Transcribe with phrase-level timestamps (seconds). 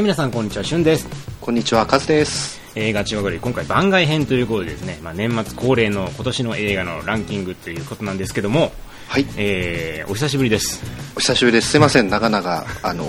[0.00, 1.06] はい、皆さんこんにちは、しゅんです。
[1.42, 2.58] こんにちは、カズです。
[2.74, 8.72] 映画千葉り今回番外編ということでですね、まあ、年末恒例の今年の映画のランキングということなんですけども、
[9.08, 10.82] はい、えー、お久しぶりです。
[11.16, 11.72] お久しぶりです。
[11.72, 13.04] すいません、長々、あの、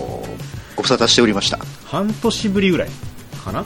[0.76, 1.60] ご無沙汰しておりました。
[1.86, 2.90] 半年ぶりぐらい
[3.42, 3.64] かな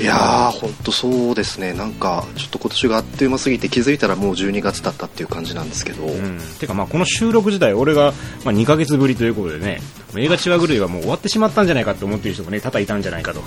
[0.00, 1.74] いやー、ほんとそうですね。
[1.74, 8.12] なんか、ちょっと今年があっという間すぎて気づいたらもう12月だったっていう感じなんですけど、うん、てかまあこの収録自体俺が
[8.44, 9.80] まあ2ヶ月ぶりということでね
[10.16, 13.42] 映画千葉狂いはもう終わってしまったんじゃないかって思ってる人もね多々いたんじゃないかと。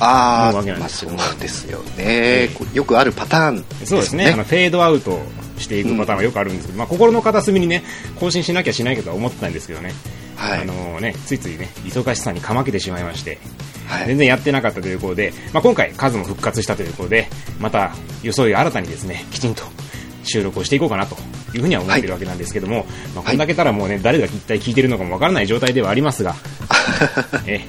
[0.00, 2.50] あ思うわけなんー、まあですよそうですよね。
[2.74, 3.64] よくあるパターンね。
[3.84, 4.30] そうですね。
[4.32, 5.20] あのフェードアウト
[5.58, 7.84] していくパターンはよくあるんですけど、まあ、心の片隅にね
[8.18, 9.94] 更新しなきゃしないけどは思ってたんですけどね,、
[10.36, 10.62] はい。
[10.62, 13.30] あのねついついね忙しさにかまけてしまいまして。
[13.30, 13.73] はい
[14.06, 17.28] 全然やってなかったということで、まあ、今回数も復活したということで
[17.60, 19.62] また装い新たにですねきちんと
[20.24, 21.16] 収録をしていこうかなと
[21.54, 26.34] いうふうには思っているわけなんですけども、まあ、こんだけたらもうね誰が一体聞いてるのかもわからない状態ではありますが
[27.46, 27.60] え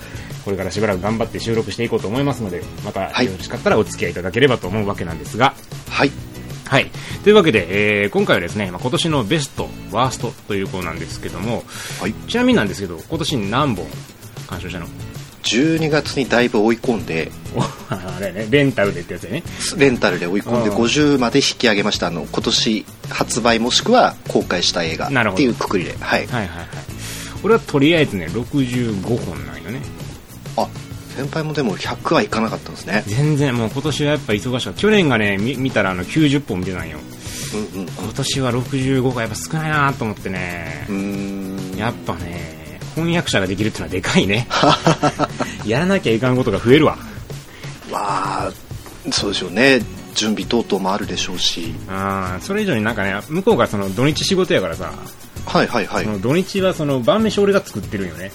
[0.46, 5.54] これからしばらく頑張って収録していこうと思いますのでまたはいよろしかったらお付き合いいただければと思うわけなんですが、
[5.90, 6.12] はい。
[6.68, 6.90] はい。
[7.24, 11.64] というわけで、えー今回はですね、まあ、今年のベスト、ワーストというコーナーなんですけども、
[12.00, 12.14] はい。
[12.28, 13.86] ちなみになんですけど、今年何本
[14.48, 14.88] 鑑賞したの？
[15.46, 17.62] 12月にだいぶ追い込んで、お
[17.94, 19.44] あれね、レンタルでってやつね。
[19.78, 22.08] レンタルで追い込んでうん50まで引き上げました。
[22.08, 25.96] あの、今年発売もしくは公開した映画っていうくくりで。
[26.00, 26.26] はい。
[26.26, 26.68] はいはいはい。
[27.44, 29.82] 俺はとりあえずね、65本なんよね。
[30.58, 30.68] あ、
[31.16, 33.04] 先輩もでも100はいかなかったんですね。
[33.06, 34.80] 全然もう今年はやっぱ忙しかった。
[34.80, 36.98] 去年がね、み見たらあの90本見てたんよ。
[37.54, 40.92] うんうん今年は65がやっぱ少ないなと思ってねう。
[40.92, 41.78] ーん。
[41.78, 42.65] やっぱね、
[42.96, 44.48] 翻訳者ができるってのはでかいね。
[45.66, 46.98] やらなきゃいかんことが増えるわ。
[47.92, 48.52] まあ、
[49.12, 49.82] そうでしょうね。
[50.16, 51.76] 準備等々もあるでしょうし。
[51.90, 54.94] あーそれ以上になんかね、向こうがその土日仕事やからさ、
[55.46, 55.96] はいはいはい。
[55.96, 58.32] はいその土日はその晩飯俺が作ってるんよね。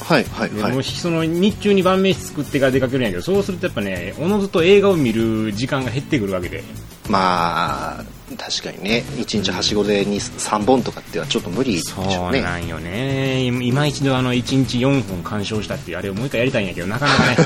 [0.00, 6.62] はいはいでもうその日中に晩飯作ってから出かけるんやけど、そうするとやっぱね、おのずと映画を見る時間が減ってくるわけで。
[7.08, 8.04] まあ、
[8.38, 12.40] 確かにね、1日はしごで2、3本とかってはちょっと無理でしそょうね。
[12.40, 13.42] うなんよね。
[13.44, 17.36] 今一度あの1日4本鑑賞したっていうあれをもう一回やりたいんやけど、なかなかね。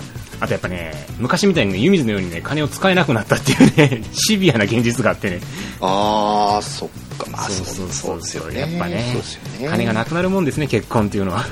[0.40, 5.40] あとやっぱね、昔みたいにね、湯水のようにね、金を使えなくなったっていうね、 シビアな現実があってね。
[5.80, 8.60] ああ、そっか、まあそうそそううそうですよね。
[8.60, 9.14] やっぱね
[9.60, 9.68] ね。
[9.68, 11.44] 金がなくなるもんですね、結婚っていうのは。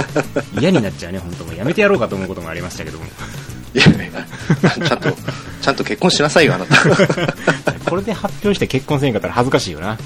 [0.58, 3.04] 嫌になっちゃうね、本当もうやめてやろうかと思うこともありましたけども。
[3.74, 5.16] いやいやちゃんと、
[5.60, 6.76] ちゃんと結婚しなさいよ、あなた。
[7.88, 9.98] これで発表して結婚せんかったら恥ずかしいよな。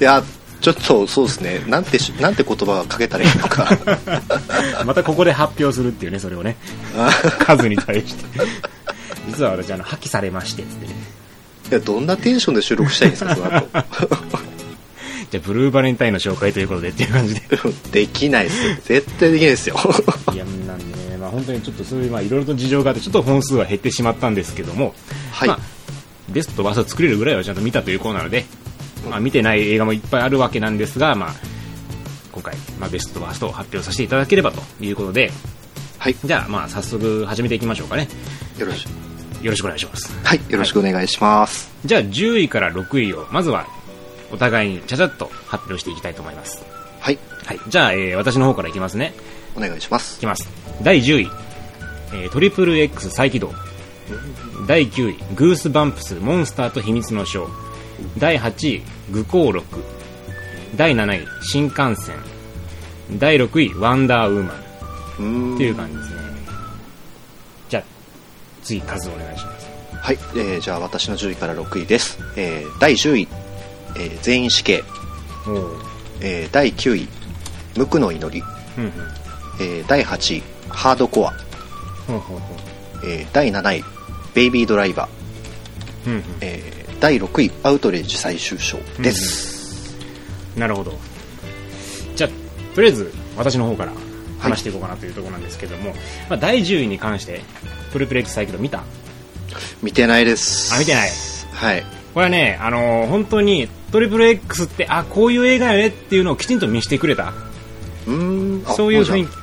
[0.00, 0.22] いや、
[0.60, 1.60] ちょっとそうですね。
[1.66, 3.68] なんてし、なんて言葉がかけたらいいのか。
[4.86, 6.56] またここで発表するっていうね、それをね。
[7.44, 8.24] 数に対して。
[9.28, 10.94] 実は私、あの、破棄されまして、つってね。
[11.70, 13.68] いや、どんなテンションで収録したいんですか、その後。
[15.32, 17.40] じゃあ、ブルーバレンタインの紹介ということでっていう感じで。
[17.90, 18.76] できないですよ。
[18.84, 19.76] 絶対できないですよ。
[20.32, 21.01] いや、なんで
[21.32, 24.94] 本当にちょっとそういう、まあいろいろと事情があって、ちょっと本数は減ってしまったんですけども、
[25.32, 25.58] はいまあ、
[26.30, 28.44] ベストとワースト作れるぐらいはちゃんと見たというコーナーなので、
[29.08, 31.34] まあ見てない映画もいっぱいあるわけなんですが、まあ、
[32.32, 35.32] 今回、まあベストとワーストを発表させていただければということで、
[35.98, 36.16] はい。
[36.24, 38.08] じゃあまあ早速始めていきましょうかね。
[38.58, 38.90] よろしく。
[39.44, 40.12] よろしくお願いします。
[40.24, 40.40] はい。
[40.48, 41.70] よろしくお願いします。
[41.84, 43.66] じゃあ10位から6位を、まずは
[44.32, 46.64] お互いにちゃちゃっと発表していきたいと思います。
[47.00, 47.18] はい。
[47.44, 47.60] はい。
[47.68, 49.14] じゃあ、えー私の方からいきますね。
[49.56, 50.26] お願いしますいき。
[50.26, 50.61] ます。
[50.80, 51.30] 第10位、
[52.14, 53.52] えートリプル X 再起動。
[54.66, 57.48] 第9位、グースバンプスモンスターと秘密のショー。
[58.18, 59.64] 第8位、愚行録。
[60.76, 62.16] 第7位、新幹線。
[63.18, 64.54] 第6位、ワンダーウーマ
[65.20, 65.54] ン。
[65.54, 66.16] っていう感じですね。
[67.68, 67.82] じゃあ、
[68.62, 69.68] 次、数お願いします。
[70.00, 72.18] はい、えーじゃあ私の10位から6位です。
[72.36, 73.28] えー第10位、
[73.96, 74.82] えー全員死刑。
[76.20, 77.08] えー第9位、
[77.76, 78.42] 無垢の祈り。
[78.74, 79.04] ふんふん。
[79.60, 81.32] えー第8位、ハードコア。
[83.04, 83.84] えー第7位、
[84.34, 86.22] ベイビードライバー。
[86.40, 89.96] えー第6位、アウトレイジ最終章です。
[90.56, 90.96] なるほど。
[92.14, 93.92] じゃあ、とりあえず、私の方から
[94.38, 95.94] 話していこうかなというところなんですけども、
[96.28, 97.40] まあ、第10位に関して、
[97.92, 98.84] トリプル X サイクル見た？
[99.82, 100.72] 見てないです。
[100.74, 101.10] あ見てない
[101.52, 101.82] はい。
[102.14, 107.32] これはね、あのー本当に、トリプル X って、あ、こういう映画よねっていうのをきちんと見せてくれた。
[108.06, 108.64] うーん。
[108.64, 109.41] あそういう雰囲気。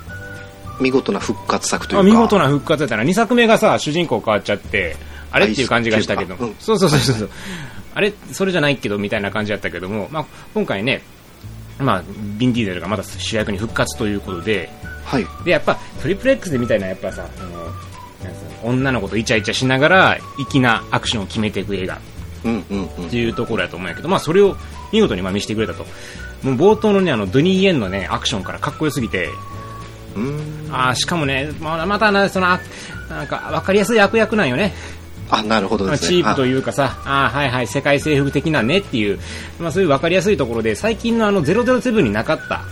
[0.80, 2.02] 見事な復活作というか。
[2.02, 3.04] あ見事な復活だったな。
[3.04, 4.96] 2作目がさ、主人公変わっちゃって、
[5.32, 7.30] あれっていう感じがしたけど、うかそうそうそうそうそう。
[7.96, 11.02] あれ、それじゃないけど、みたいな感じだったけども、まあ、今回ね、
[11.80, 12.04] まあ、
[12.38, 14.70] ビン・ディーゼルがまた主役に復活ということで、
[15.06, 15.28] はい。
[15.44, 17.70] で、やっぱ、トリプル X でみたいな、やっぱさ、あの、
[18.64, 20.18] 女の子とイチャイチャしながら、
[20.50, 22.00] 粋なアクションを決めていく映画
[22.46, 24.56] うんうんうんっていうところやと思うんやけど、まあ、それを
[24.92, 25.86] 見事にまあ見せてくれたと。
[26.44, 29.30] もう冒頭のね、あの、ドゥニー・イエンのね、アクションからかっこよすぎて、
[30.72, 32.60] あーしかもね、まあ、またなそのあ
[33.10, 34.74] なんか分かりやすい悪役なんよね。
[35.32, 35.98] あなるほどね。
[35.98, 39.20] チープというかさ、あーはいはい、世界征服的なねっていう、
[39.60, 42.64] まあ、そういう分かりやすいところで、最近のあの007になかった。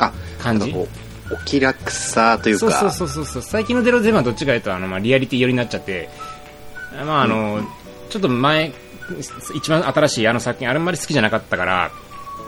[0.00, 0.72] あ感じ。
[0.72, 2.70] お気楽さというか。
[2.70, 6.08] そうそうそうそう、最近の007はどっちかというとあの、まあ、リアリティ寄りになっちゃって、
[7.04, 7.60] まああの
[8.08, 8.72] ちょっと前、
[9.54, 11.90] 一番新しいあの作品、あんまり好きじゃなかったから、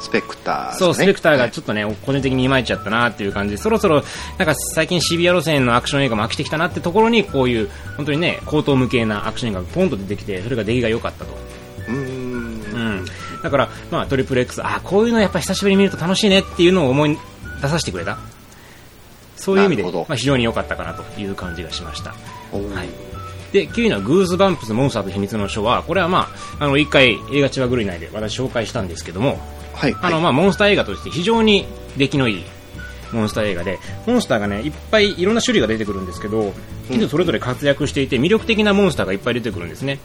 [0.01, 4.03] スペクターね、そう、スペクターがちょっとね、個人的にいまいちゃったなっていう感じで、そろそろ、
[4.39, 11.33] なんか最近シビア路線のアクション映画も飽きてきたなってところに、こういう、本当にね、高等無形なアクション映画がポンと出てきて、それが出来が良かったと。
[11.89, 13.05] うーんうん。
[13.43, 17.19] だから、まあ、トリプル X、あ、こういうのやっぱ久しぶりに見ると楽しいねっていうのを思い
[17.63, 18.19] 出させてくれた。
[19.37, 22.11] そういう意味で、まあ、非常に良かったかなという感じがしました。
[22.11, 22.17] は
[22.85, 23.07] い。
[23.53, 26.29] で、9位のグーズバンプスモンスターと秘密の書は、これはま
[26.59, 29.39] あ、あの、一回映画千葉狂い内で私紹介したんですけども、
[29.77, 32.45] はいあの、まあ、モンスター映画として非常に出来のいい
[33.13, 36.53] モンスター映画で、モンスターがね、いっぱいいろんな種類が出てくるんですけど、
[36.91, 39.99] 人それぞれ活躍していて、魅力的なモンスターがいっぱい出てくるんですね。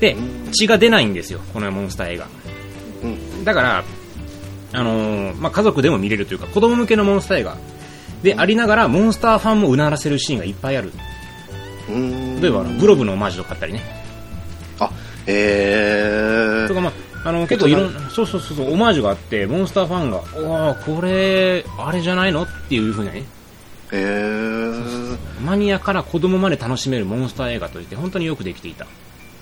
[0.00, 0.16] で、
[0.52, 2.26] 血が出ないんですよ、このモンスター映画。
[3.04, 3.84] うんだから、
[4.72, 7.56] あのーまあ、家族でも見れるというか、子供向けのモンスター映画
[8.22, 10.92] でありながら、モンスターファンもうならせるシーンがいっぱいある。
[11.88, 13.82] 例えば、あのグロブのオマージュとかあったりね。
[14.80, 14.90] あ
[15.26, 16.92] えーとか、まあ、
[17.28, 23.24] あの、結構いろんな、そうそうそうそう、オマージュがあって、モンスターファンが、おーこれ、あれじゃないのっていうふうなね、
[23.92, 28.86] えーマニアから子供まで楽しめるモンスター映画として本当によくできていた。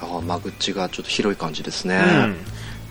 [0.00, 2.36] あ間口がちょっと広い感じですね、うん。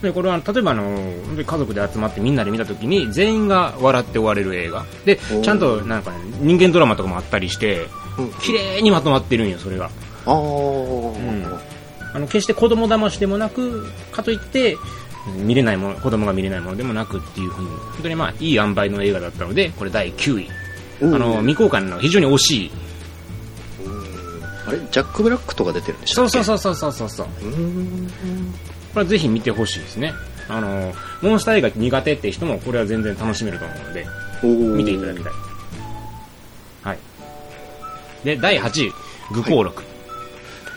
[0.01, 4.85] で、これは、例えばあの、家族で集まってみんなで見たときに、全員が笑って終われる映画。
[5.05, 7.87] でちゃんとなんかね、人間ドラマとかもあったりして、
[8.17, 9.89] うん綺麗にまとまってるんよ、それが。
[10.25, 11.74] あー、ん
[12.15, 14.77] あの、決して子供騙しでもなく、かといって、
[15.37, 20.49] 見れないもの、子供が見れないものでもなくっていうふうに、本当にまあ、いい塩梅の映画だったので、これ第9位。
[20.49, 22.71] あうんの、未公開の非常に惜しい。
[24.67, 24.77] あれ？
[24.91, 27.25] ジャック・ブラックとか出てるんでしたそうそうそうそうそうそう。
[27.25, 27.31] こ
[28.95, 30.13] れはぜひ見てほしいですね。
[30.47, 34.05] あの、モンスター映画苦手って人もこれは全然楽しめると思うので、
[34.77, 35.33] 見ていただきたい。
[36.83, 36.99] はい。
[38.23, 38.93] で、第8位、
[39.33, 39.83] 愚行録。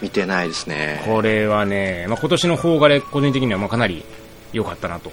[0.03, 1.03] 見てないですね。
[1.05, 4.05] これはね、まあ、今年の邦画で個人的にはまあかなり
[4.53, 5.11] 良かったなと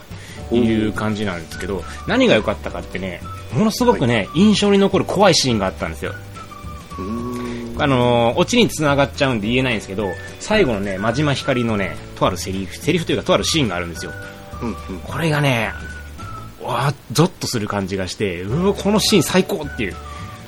[0.55, 3.21] いう感じなんですけど、何が良かったかってね、
[3.53, 6.13] ものすごくね、印象に残る怖いシーンがあったんですよ。
[7.77, 10.09] あのー、オチに繋がっちゃうんで言えないんですけど、
[10.39, 14.11] 最後のね、真島ひかりのね、とあるセリフ、セリフというかとあるシーンがあるんですよ。
[14.61, 14.99] うんうん。
[14.99, 15.71] これがね、
[16.61, 19.95] わーゾッとする感じがして、うわ、このシーン最高っていう、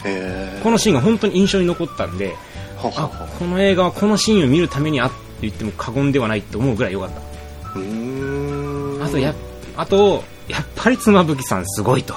[0.05, 2.35] えこのシーンが本当に印象に残ったんで、
[2.81, 7.79] あは、この映画はこのシーンを見るためにあって言っても過言ではないと思うぐらい良かった。
[7.79, 9.03] うーん。
[9.03, 9.33] あと、や、
[9.75, 12.13] あと、やっぱり妻夫木さんすごいと。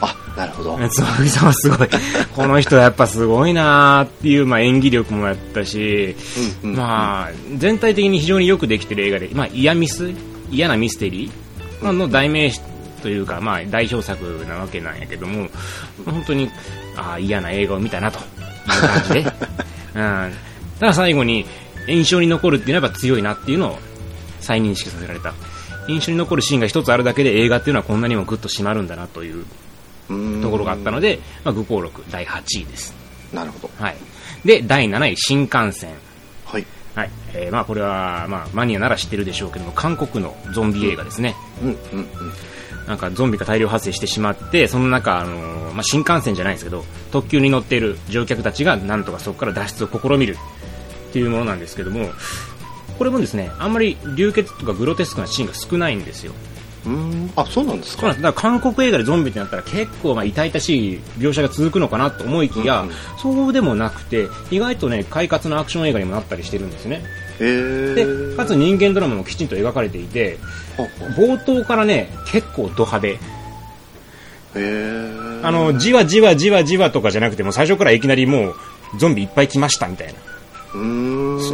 [0.00, 0.78] あなるほど。
[0.88, 1.88] 妻夫木さんはすごい。
[2.34, 6.16] この人はやっぱすごいなーっていう、まあ演技力もやったし、
[6.62, 10.12] うんうんまあ、全体的に非常によくできてる映画で、まあ嫌ミス、
[10.50, 12.60] 嫌なミステリーまあの代名詞
[13.02, 15.48] というか、まあ代表作なわけなんやけども、
[16.04, 16.50] 本当に、
[16.96, 18.20] ああ、嫌な映画を見たなと
[18.66, 19.20] 感じで。
[19.22, 19.32] うん。
[19.94, 20.32] だか
[20.80, 21.46] ら最後に
[21.88, 23.78] 印象に残るっていうのはやっぱ強いなっていうのを
[24.40, 25.34] 再認識させられた。
[25.88, 29.44] 印象に残るシーンが一つあるだけで映画っていうのはこんなにもグッと締まるんだなという
[30.42, 32.94] ところがあったので、まあ、愚行録第8位です。
[33.32, 33.96] なるほどはい。
[34.44, 35.90] で、第7位、新幹線。
[36.44, 37.10] はいはい。
[37.34, 41.34] えーまあこれは、まあマニアなら知ってるでしょうけども、韓国のゾンビ映画ですね。
[41.62, 42.08] うんうんうん
[42.86, 50.36] なんかゾンビが大量発生してしまって、その中、あのーまあ、新幹線じゃないですけど、特急に乗っている乗客たちがなんとかそこから脱出を試みる
[51.10, 52.10] っていうものなんですけども、
[52.98, 56.32] これもですね、あんまり流血とかグロテスクなシーンが少ないんですよ。
[56.84, 57.30] うーん。
[57.36, 58.08] あそうなんですか？
[58.08, 62.94] だから韓国映画でゾンビってなったら結構まあ痛々しい描写が続くのかなと思いきや、うんうん。
[63.18, 67.02] そうでもなくて意外とね快活なアクション映画にもなったりしてるんですね。
[67.38, 70.38] でかつ人間ドラマもきちんと描かれていて
[71.16, 73.18] 冒頭からね結構ド派手。
[74.54, 78.54] あのじわじわじわじわとかじゃなくても最初からいきなりもう
[78.98, 80.14] ゾンビいっぱい来ましたみたいな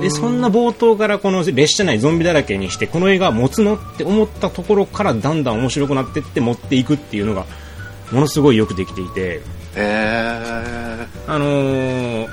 [0.02, 7.47] えそんな冒頭からこの列車内ゾンビだらけにしてこの映画は持つのって思ったところからだんだん面白くなってって持っていくっていうのが
[8.12, 9.40] ものすごいよくできていてへ
[9.76, 12.28] えあのー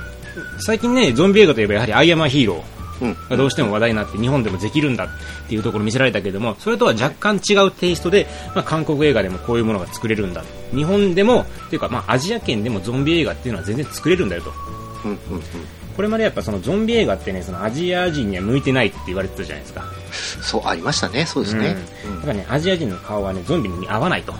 [0.60, 2.64] 最近ね、ゾンビ映画といえばやはりアイアマヒーロ
[3.00, 5.08] うんーがどうしても話題になって日本でもできるんだっ
[5.48, 10.44] ていうところを見せられたけども、それとは若干違うテイストで、まあ、韓国映画でもこういうものが作れるんだ。
[10.74, 14.52] 日本でも、っていうかまあアジア圏でもゾンビ映画っていうのは全然作れるんだよと。
[15.04, 15.42] うんうんうん
[15.96, 19.84] これまでやっぱそのゾンビ映画ってね、そのアジア人には向いてないって言われてたじゃないですか。
[20.42, 21.24] そうありましたね。
[21.24, 21.74] そうですね。
[22.04, 22.16] うん。
[22.16, 24.34] だからね、アジア人の顔はね、ゾンビに合わないと。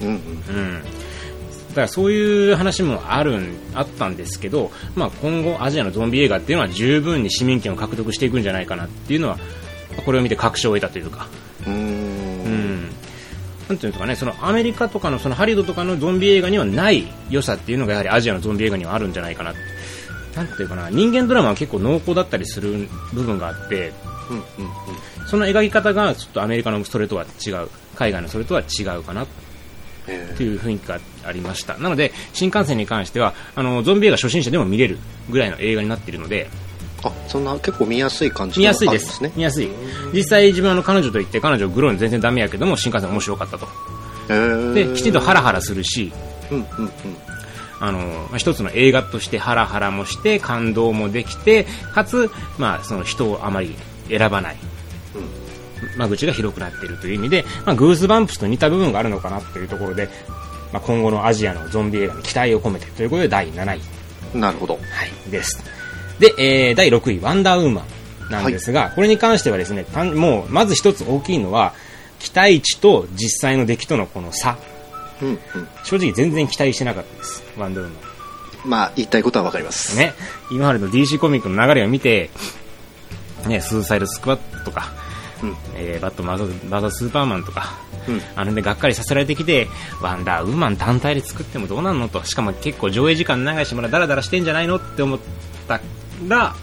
[0.00, 0.14] うんうん。
[0.14, 0.82] うん。
[0.82, 9.38] だからそういう話もあるんあったんですけど、まあ、今後アジアのゾンビ映画っていうのは十分に市民権を獲得していくんじゃないかなっていうのは
[10.04, 11.28] これを見て確証を得たというか。
[11.66, 12.32] うーん。
[13.76, 19.54] ていうんですかねそのアメリカとかのそのハリウッドとかのゾンビ映画にはない良さっていうのがやはりアジアのゾンビ映画にはあるんじゃないかな
[20.34, 23.92] なんていうかな人間ドラマは結構濃厚だったりする部分があって
[24.30, 24.44] うんうん
[25.26, 29.26] その描き方がちょっとアメリカのそれとは違う海外のそれとは違うかな
[30.08, 31.76] えという雰囲気がありました。
[31.78, 34.98] なので新幹線に関してはあのゾンビ映画初心者でも見れる
[35.30, 39.22] ぐらいの映画になっているのでーあそんな結構見やすい感じ見やすいです。
[39.36, 39.68] 見やすい。
[40.12, 43.68] 実際自分はあの彼女と行って彼女グローに全然ダメやけども新幹線面白かったと。
[44.74, 46.12] できちんとハラハラするし
[46.50, 46.90] うんうんうん
[47.82, 53.74] あのまあ一つの映画としてハラハラもして感動もできてかつ、まあ、その人をあまり
[54.08, 54.56] 選ばない
[55.96, 60.08] 間口が広くなっているという意味で、まあ、グースバンプスと似た部分があるのかなというところで、
[60.72, 63.80] まあ、今後のアジアのゾンビ映画に期待を込めてということで第7位
[64.34, 65.62] うんなるほどはい、です。
[66.18, 67.82] で、えー第6位、ワンダーウーマ
[68.28, 71.74] ンなんですが、これに関してはですね、単もう、まず一つ大きいのは、
[72.18, 74.56] 期待値と実際の出来とのこの差。
[75.22, 75.38] うんうん。
[75.84, 78.12] 正直全然期待してなかったです、ワンダーウーマ
[78.64, 79.96] まあ言いたいことはわかります。
[79.96, 79.98] ン。
[79.98, 80.14] ね、
[80.50, 82.30] 今までの DC コミックの流れを見て、
[83.46, 84.92] ね、スーサイドスクワットとか、
[85.42, 85.56] うん。
[85.74, 86.38] えーバットマン
[86.70, 87.74] バーザスーパーマンとか、
[88.08, 88.20] うん。
[88.36, 89.68] あのでがっかりさせられてきて、
[90.00, 95.18] ワンダーウーマン単体で作ってもどうなんのと、しかも結構上映時間長いし、まだダラダラしてんじゃないのって思っ
[95.66, 95.80] た
[96.28, 96.54] ら、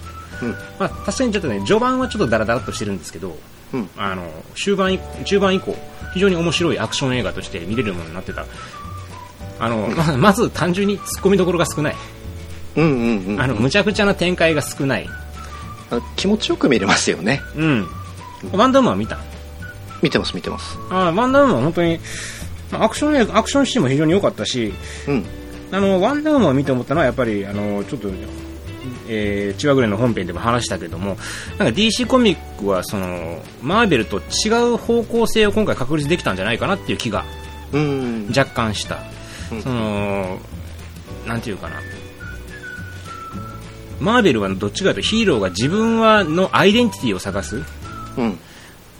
[0.41, 0.51] うん。
[0.79, 3.37] まあ、確かにちょっとね、序盤はちょっとダラダラっとしてるんですけど、
[3.73, 3.89] うん。
[3.97, 4.23] あの
[4.55, 5.75] 終盤以中盤以降、
[6.13, 8.45] 非常に面白いアクション映画として見れるものになってた。
[9.59, 11.95] あのままず単純に突っ込みどころが少ない、
[12.77, 13.41] うんうんうん。
[13.41, 15.09] あのむちゃくちゃな展開が少ない、
[15.91, 17.41] あ気持ちよく見れますよね。
[17.55, 17.87] うん、
[18.51, 19.19] ワンダーマンは見た？
[20.01, 20.77] 見てます見てます。
[20.89, 21.99] あワンダーマンは本当に
[22.71, 24.73] まあアクション映画アクションシーンも非常に良かったし
[25.07, 25.25] うん。
[25.71, 28.09] あのワンダーマンを見て思ったのはやっぱりあのちょっと、
[29.11, 37.25] えー、千葉ぐらいの本編でも話したけどもなんか DC コミックはそのマーベルと違う方向性を今回確立できたんじゃないかなっていう気が
[37.73, 38.27] うん。
[38.29, 38.99] 若干した、
[39.51, 39.61] うん。
[39.61, 40.37] その
[41.27, 41.75] なんていうかな。
[43.99, 47.63] マーベルはどっちかというとヒーローが自分はのアイデンティティを探す
[48.17, 48.39] うん。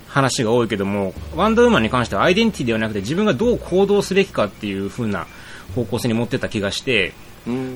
[0.07, 5.27] 話が多いけども、ワンダーウーマンに関してはアイデンティティではなくて自分がどう行動すべきかっていう風な
[5.75, 7.28] 方向性に持ってった気がして、うん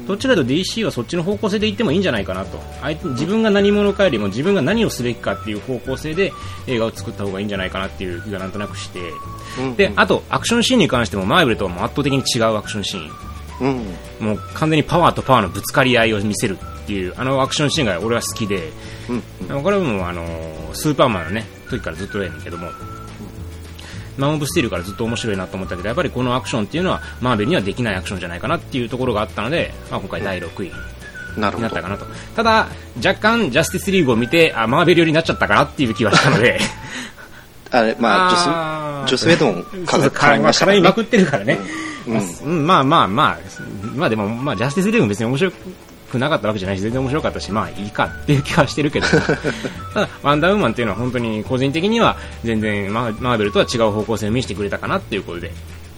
[0.08, 2.60] どっちかと DC はそっちの方向性で行ってもいいんじゃないかなと。
[3.12, 6.34] 自分が何者かよりも自分が何をすべきかっていう方向性で
[6.68, 9.00] 映画を作った方がいいんじゃないかなっていう気がなんとなくして。
[9.60, 13.12] うんで、あと、アクションシーンに関してもマーベルとはもう圧倒的に違うアクションシーン。
[14.20, 14.28] うん。
[14.28, 18.72] もう完全にパワーとパワーのぶつかり合いを見せるっていう、あのアクションシーンが俺は好きで、
[19.10, 19.64] うん。
[19.64, 20.24] これはもうあの
[20.74, 22.70] スーパーマンのね時からずっとやねんけども、
[24.18, 30.68] マン・オブ・スティールからずっと面白いなと思ったけどやっぱりこのアクションっていうのはマーベルにはできないアクションじゃないかなっていうところがあったので、まあ、今回第6位
[31.36, 32.06] になったかなと、
[32.36, 32.68] ただ
[32.98, 36.60] 若干ジャスティスリーグを見てあマーベル寄りになっちゃったかなっていう気はしたので。
[37.72, 40.80] あれまあーあジョスジョスウェドン絡みましたからね。
[40.80, 41.60] 絡みまくってるからね、
[42.06, 42.14] うん。
[42.14, 43.38] まあうんまあまあまあ
[43.96, 45.52] まあでも、まあ、ジャスティスリーグも別に面白
[46.14, 49.08] くなかったわけじゃないし全然面白かったしまあいいかっていう気はしてるけど
[49.94, 55.52] ただワンダーウーマンっていうのは本当に個人的には全然マーベルとは違う方向性を見せてくれたかなっていうことで。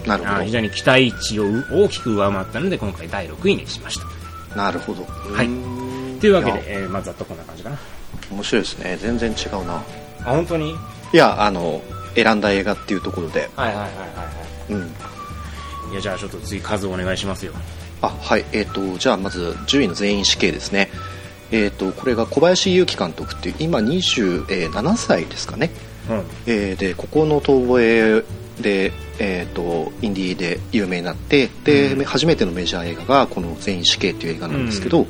[0.05, 4.05] なるほあー非常に期待値を大きく上回ったので今回第6位にしました。
[4.55, 5.03] どなるほど。
[5.33, 5.47] はい。
[5.47, 6.19] うん。
[6.21, 7.77] というわけでや、えーまずざっとこんな感じかな。
[8.31, 8.97] 面白いですね。
[9.01, 9.75] 全然違うな。
[9.77, 9.83] あ
[10.25, 10.71] 本当に？
[10.71, 11.81] いやあの
[12.15, 13.49] 選んだ映画っていうところで。
[13.55, 13.95] はいはいはいはいは
[14.69, 14.77] うん。
[15.89, 17.53] いいやじゃあちょっと次数お願いしますよ
[18.01, 20.89] あはいえっ、とじゃあまず10位の全員死刑ですね。
[21.51, 25.71] えっ、とこれが小林祐希監督っていう今27歳ですかね。
[26.09, 26.23] うん。
[26.45, 28.25] えーでここの遠吠え
[28.61, 32.05] で、えー、とインディーで有名になってで、うん。
[32.05, 35.07] 初めてのメジャー映画がこの「全員死刑」っていう映画なんですけど、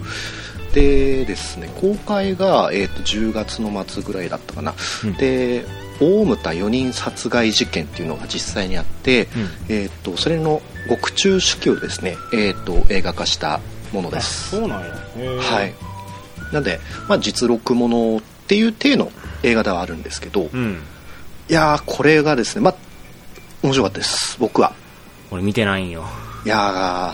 [0.73, 4.73] でですね公開が、えー、と10月の末ぐらいだったかな、
[5.03, 5.13] うん。
[5.13, 5.65] で
[5.99, 9.49] 大牟田4人殺害事件っていうのが実際にあって、うん。
[9.69, 13.59] えー、とそれの獄中手記をですね、えー、と映画化した
[13.91, 14.51] ものです。
[14.51, 14.87] そうなんや。
[15.41, 15.73] はい。
[16.53, 19.11] なんで、まあ、実録ものっていう体の
[19.43, 20.77] 映画ではあるんですけど、うん。
[21.49, 22.75] いやーこれがですねまあ
[23.61, 24.37] 面白かったです。
[24.39, 24.73] 僕は。
[25.31, 26.05] 俺見てないんよ。
[26.45, 27.13] いや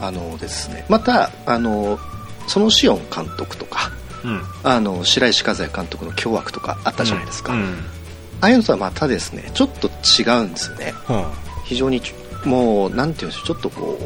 [0.00, 1.98] ーあのですねまたあの
[2.46, 3.90] そのシオン監督とか
[4.24, 4.42] うん。
[4.64, 7.84] あの白石和也監督の「凶悪」とかあったじゃないですか、うん。
[8.40, 10.92] ああいうのとはまたですねちょっと違うんですよね。
[11.06, 11.32] は
[11.64, 12.00] 非常に
[12.44, 13.98] もうなんていうんでしょうちょっとこ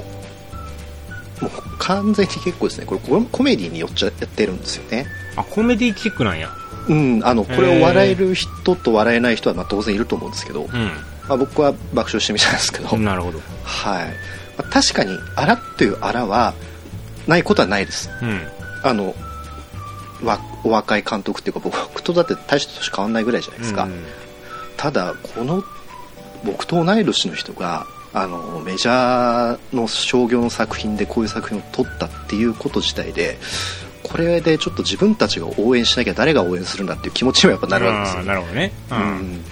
[1.40, 5.06] うもう完全に結構ですねこれココメディに寄っちゃってるんですよね。
[5.36, 6.50] ああコメディチックなんや。
[6.88, 10.68] うんあのこれを笑える人と笑えない人はまあ当然いると思うんですけど、う
[11.28, 13.40] まあ、僕は爆笑してみたんですけど、ん なるほど。
[13.64, 14.06] はい。
[14.56, 16.54] まあ確かに「あら」という「あら」は
[17.26, 18.10] ないことはないです。
[18.20, 18.40] うん。
[18.82, 19.14] あの
[20.22, 24.04] わお若い監督っていうか僕とだって大した年変わんないぐらいじゃないですか、うん。
[24.76, 25.64] ただこの
[26.44, 33.38] 僕と同い年の人があのメジャーの商業の作品でこういう作品を撮ったっていうこと自体で
[34.02, 38.24] これでちょっと自分たちが応援しなきゃ誰が応援するんだっていう気持ちにもやっぱなるわけですよ。
[38.24, 38.72] なるほどね。
[38.90, 39.44] ううん。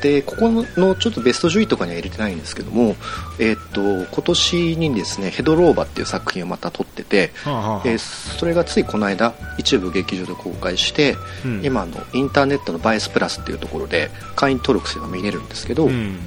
[0.00, 2.94] でここのちょっとベスト10位とかには入れてないんですけども、
[3.40, 3.80] えーっと
[4.14, 7.82] 今年にですね「ヘドローバ」っていう作品をまた撮ってて、はあはあはあ。
[7.84, 11.60] えーそれがついこの間一部劇場で公開して、うん。
[11.64, 16.18] 今のインターネットのバイスプラスっていうところで会員登録すれば見れるんですけど、うん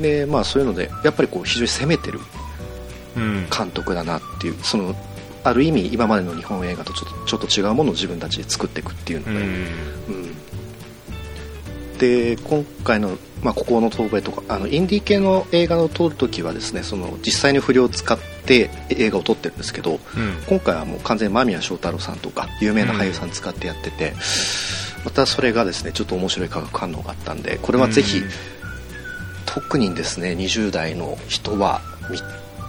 [0.00, 2.20] でまあ、そういうのでやっぱりこう非常に攻めてる
[3.16, 3.46] うん。
[3.50, 4.94] 監督だなっていうその
[5.42, 9.38] ある意味今までの日本映画とちょっとちょっと違うものを自分たちで作っていくっていうので、うん。
[9.44, 10.36] うん。
[11.98, 19.98] で今回の、まあ、ここの東米とかあのインディー系の映画を撮るときはですねその実際に不良を使って映画を撮ってるんですけどうん。
[20.46, 24.14] 今回はもう完全に間宮祥太朗さんとか有名な俳優さん使ってやってて、
[25.04, 28.28] またそれがですねちょっと面白い化学反応があったんでこれはぜひ、うん
[29.52, 32.18] 特にですね20代の人は見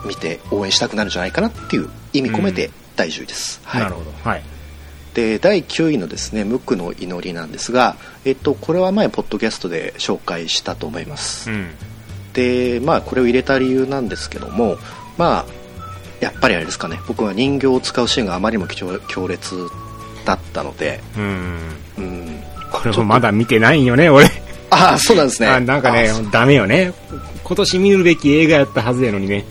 [0.10, 3.84] 見て応援したくなるんじゃないかなっていう意味込めて第10位です、はい。
[3.84, 4.12] なるほど。
[4.24, 4.44] はい。
[5.14, 11.70] で第9位のですね「無垢の祈り」なんですが、えっと、これは前ポッドキャストで紹介したと思います、うん。
[12.34, 14.78] でまあこれを入れた理由なんですけども
[15.18, 15.52] まあ
[16.20, 17.00] やっぱりあれですかね。
[17.08, 19.68] 僕は人形を使うシーンがあまりにも強強烈
[20.26, 21.60] だったのでうん。
[21.98, 22.44] うん。
[22.72, 24.30] これもまだ見てないんよね俺
[24.72, 25.48] ああそうなんですね。
[25.48, 26.94] あなんかねダメよね。
[27.44, 29.46] 今年見るべき映画やったはずやのにね。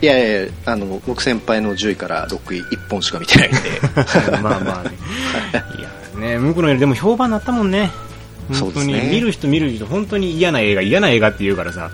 [0.00, 3.58] いやいやあの僕先輩の10位から6位1本しか見てないんで。
[4.42, 4.96] まあまあね。
[5.78, 7.90] いやね向こうのよりでも評判になったもんね。
[8.50, 9.08] 本当に、ね。
[9.10, 11.90] 見る人見る人本当に嫌な映画嫌な映画って言うからさ、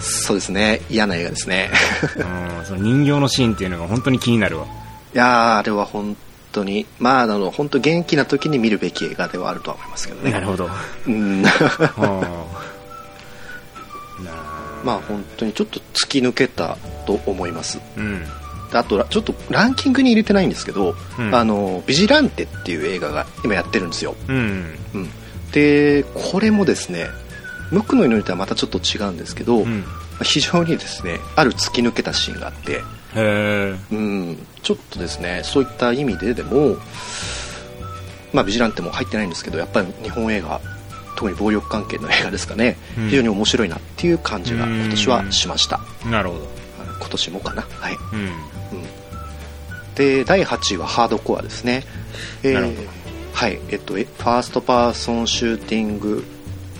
[0.00, 0.80] そうですね。
[0.90, 1.70] 嫌な映画ですね。
[2.16, 4.66] うん、その人形のシーンっていうのが本当に気になるわ。
[5.14, 6.16] いやーあれは本
[6.52, 10.30] 当にまああの本当元気な時に見るべき映画ではあるとは思いますけどね。
[10.30, 10.68] なるほど。
[11.06, 11.42] うん。
[14.84, 17.80] まあ本当にちょっと突き抜けたと思います。
[17.96, 18.24] うん。
[18.70, 21.34] であとらちょっとランキングに入れてないんですけど、うん。
[21.34, 24.78] あのビジランテっていう映画が今やってるんですよ、うん。
[24.94, 25.10] うん、
[25.52, 27.08] でこれもですね
[27.70, 29.84] 無垢の祈りとはまたちょっと違うんですけど、うん。
[30.22, 32.82] 非常にですねある突き抜けたシーンがあって、
[33.14, 36.76] へえうん、ちょっとですねそういった意味ででも、
[38.32, 40.60] まあ、ビジランテも入ってないんですけどやっぱり日本映画
[41.16, 43.08] 特に暴力関係の映画ですかね、うん。
[43.08, 46.48] 非常に面白いなっていう感じが今年はしました、なるほど。
[46.98, 47.62] 今年もかな。
[47.62, 48.18] はい、うん。
[48.20, 51.84] うん、で第8位はハードコアですね、
[52.42, 52.88] えなるほど。
[53.34, 53.60] はい。
[53.70, 56.24] えっとえファーストパーソンシューティング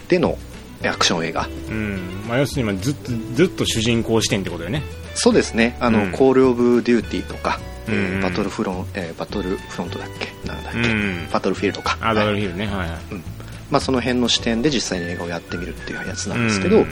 [0.08, 0.38] での
[0.84, 1.48] アクション映画。
[1.68, 2.24] うん。
[2.26, 4.82] まあ、要するにまあずっとずっと主人公視点ってことよね
[5.14, 5.76] そうですね。
[5.80, 6.12] あの、うん。
[6.12, 10.28] コール・オブ・デューティーとか、えーうんバトルフロン、えーバトルフロントだっけ？
[10.48, 11.28] なんだっけ、うん。
[11.32, 11.98] バトルフィールドか。
[12.00, 12.76] あバトはいルフィールねはい。
[12.78, 12.88] はい。
[13.12, 13.22] うん。
[13.70, 16.86] まあ、その辺の視点で実際に映画をやってみるっていうやつなんですけど、うん。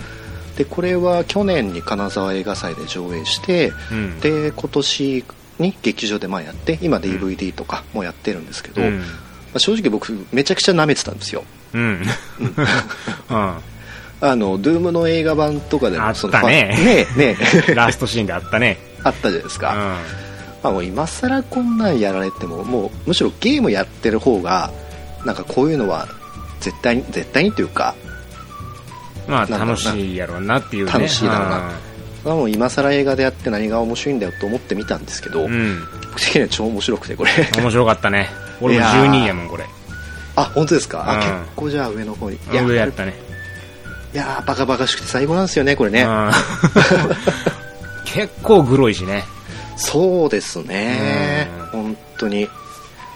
[0.56, 4.20] でこれは去年に金沢映画祭で上映して、うん。
[4.20, 5.24] で今年
[5.58, 8.98] に劇場でまあやって今 DVD とかもやってるんですけど、うん。
[8.98, 9.04] ま
[9.54, 11.44] あ、正直僕めちゃくちゃ舐めてたんですよ。
[11.74, 12.02] うん
[14.20, 16.76] あのドゥームの映画版とかでもあったね。
[16.84, 18.78] ねえねラストシーンであったね。
[19.02, 19.78] あったじゃないですか、うん。
[19.78, 19.96] ま
[20.64, 24.70] あ、もう今更こんなんやられてももうむしろゲームやってる方が
[25.24, 26.06] なんかこういうのは
[26.60, 27.94] 絶対に絶対にというか
[29.26, 30.92] まあ楽しいやろうなっていうね。
[30.92, 31.72] 楽しいだろうな。
[32.24, 35.52] まあもう今更映画でやって何が面白いんだよと思って見たんですけど、うん。
[35.52, 37.30] うん僕的には超面白くてこれ。
[37.56, 38.28] 面白かったね。
[38.60, 39.64] 俺もいやー12位やもんこれ。
[40.36, 41.20] あ本当ですか、あうん。
[41.20, 42.36] 結構じゃあ上の方に。
[42.36, 43.29] いや上やったね
[44.12, 46.30] いやーバカバカしくて最後なんですよねこれね、うん。
[48.04, 49.24] 結構グロいしね。
[49.76, 51.48] そうですね。
[51.72, 51.82] うん。
[51.84, 52.48] 本当に。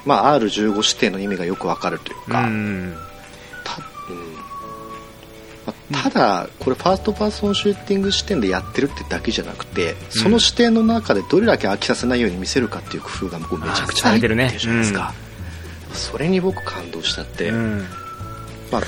[0.05, 2.97] まあ R15 指定の意味がよくわかるといううか、ん。
[3.65, 3.79] た
[4.09, 4.35] うん。
[5.91, 15.13] まあただこれファーストパーソンシューティング視点でやってるってだけじゃなくてその視点の中でどれだけ飽きさせないように見せるかっていう工夫が僕めちゃくちゃ入ってるじゃないですか、
[15.93, 17.87] それに僕感動したって、うん。
[18.71, 18.83] まあ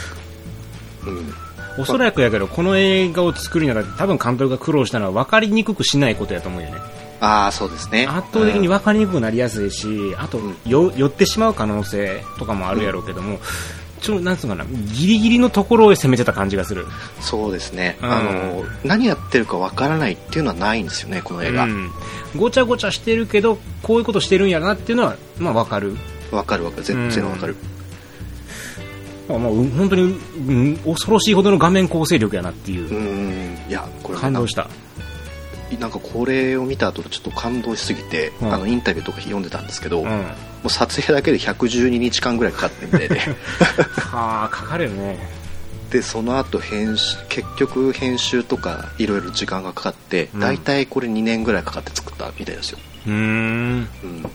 [1.07, 1.35] うん
[1.79, 6.75] おそらくやけどこの映画を作るにあたって多分監督が苦労したのは分かりにくくしないことやと思うよね。
[7.21, 8.07] ああそうですね。
[8.07, 13.39] 圧倒的にうん分かりにくくなりやすいしあとうんよ寄ってしまう可能性とかもあるやろうけども、
[14.01, 16.87] ちょなんつうのかなギリギリのところを攻めてた感じがする。
[17.21, 18.11] そうですね、うん。
[18.11, 21.63] あの何やってるかわからないっていうのはないんですよねこの映画。
[21.63, 21.91] わ、うん、
[22.37, 25.97] ごちゃごちゃしてるけどこういうことしてるんやなっていうのはまあ分かる。
[26.45, 26.83] かるわかる。
[26.83, 27.57] 全然わかる、
[29.29, 33.65] まあ、もう本当に、うん恐ろしいほどの画面構成力やなっていう。
[33.67, 34.69] ういやこれね感動した。
[35.81, 38.55] なんかこれを見た後ちょっと感動しすぎて、うん。
[38.55, 40.07] あのインタビューとか読んでたんですけど、うん。
[40.07, 40.35] もは
[40.65, 43.11] う撮影だけで112日間ぐらいかかってんで、
[44.13, 45.19] あ、かかるよね。
[45.91, 50.41] でその後編集結局編集とかいろいろ時間がかかって、うん。
[50.41, 53.89] 大体これ2年ぐらいかかって作ったみたいですよ、うーん。
[54.03, 54.27] うん、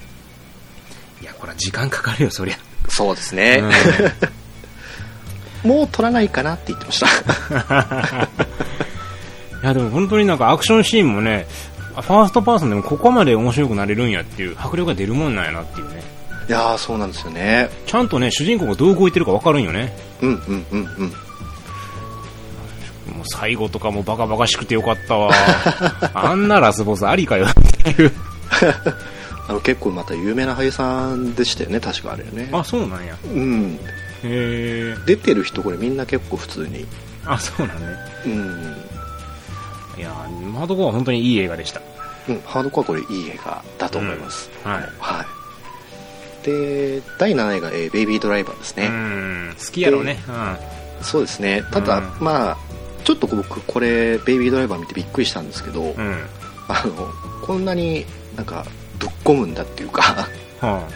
[1.22, 2.58] いや、これは時間かかるよ、そりゃ。
[2.90, 3.64] そうですね、
[5.64, 7.08] もう撮らないかなって言ってました
[9.64, 11.48] いや、でも本当になんかアクションシーンもね、
[11.94, 16.02] ファーストパーソンでもここまで面白くなれるんやっていう迫力が出るもんなんやなっていうね。
[16.48, 19.96] いやーそうなんですよねちゃんとね、主人公がどう動いてるか分かるんよね。
[20.22, 21.14] うんうんうんうん
[23.16, 25.32] もう最後とかもバカバカしくてよかったわ。
[26.14, 28.12] あんなラスボスありかよっていう。
[29.48, 33.16] あの結構また有名な俳優さんでしたよね確かあれねあ、そうなんや。
[33.26, 33.80] うん
[34.24, 36.86] 出てる人これみんな結構普通に
[37.26, 37.86] あ、そうなんね。
[38.26, 41.82] うん、いやー、マードコアは本当にいい映画でした。
[42.30, 44.90] うん、ハードコアこれいい映画だと思います、はい。
[45.00, 45.26] はい
[46.44, 50.20] で第7位が、えーベイビードライバーですうね、ん、好きやろうね。
[51.04, 52.58] そうですねただ、うんまあ
[53.04, 56.08] ちょっと僕これベイビードライバー見てびっくりしたんですけど、うん。
[56.08, 56.26] うん。
[56.68, 57.10] あの
[57.44, 58.06] こんなに
[58.36, 58.66] なんか
[59.00, 60.28] ぶっ込むんだっていうかは
[60.62, 60.88] あ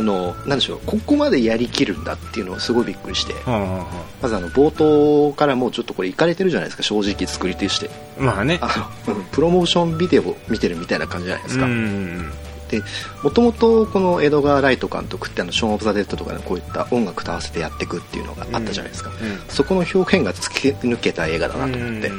[0.00, 3.34] のなんでしょうここまでやりきるんだっていうのはすごいびっくりして。
[3.46, 7.90] まずあの冒頭からもうちょっとこれいかれてるじゃないですか正直作り手して。
[8.18, 8.58] まあね。
[8.62, 12.30] あの、うんプロモーションビデオ見てるみたいな感じじゃないですか、うん。
[12.68, 12.82] で
[13.22, 19.16] もともとこのエドガー・ライト監督ってあのショーン・オブ・ザ・デッドとかでこういった音楽と合わせてやっていくっていうのがあったじゃないですか、うん
[19.48, 22.10] そこの表現が突き抜けた映画だなと思って、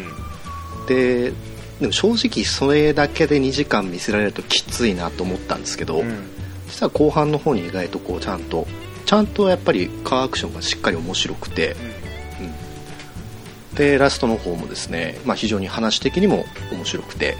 [0.87, 1.33] で
[1.79, 6.32] でも正直それだけで2時間見せられるときついなと思ったんですけど、うん
[6.73, 8.65] 実は後半の方に意外とこうちゃんと
[9.05, 11.75] ちゃんとやっぱりカーアクションがしっかり面白くて、
[13.71, 13.75] うん。
[13.75, 17.37] でラストの方もですね、まあ、非常に話的にも面白くて、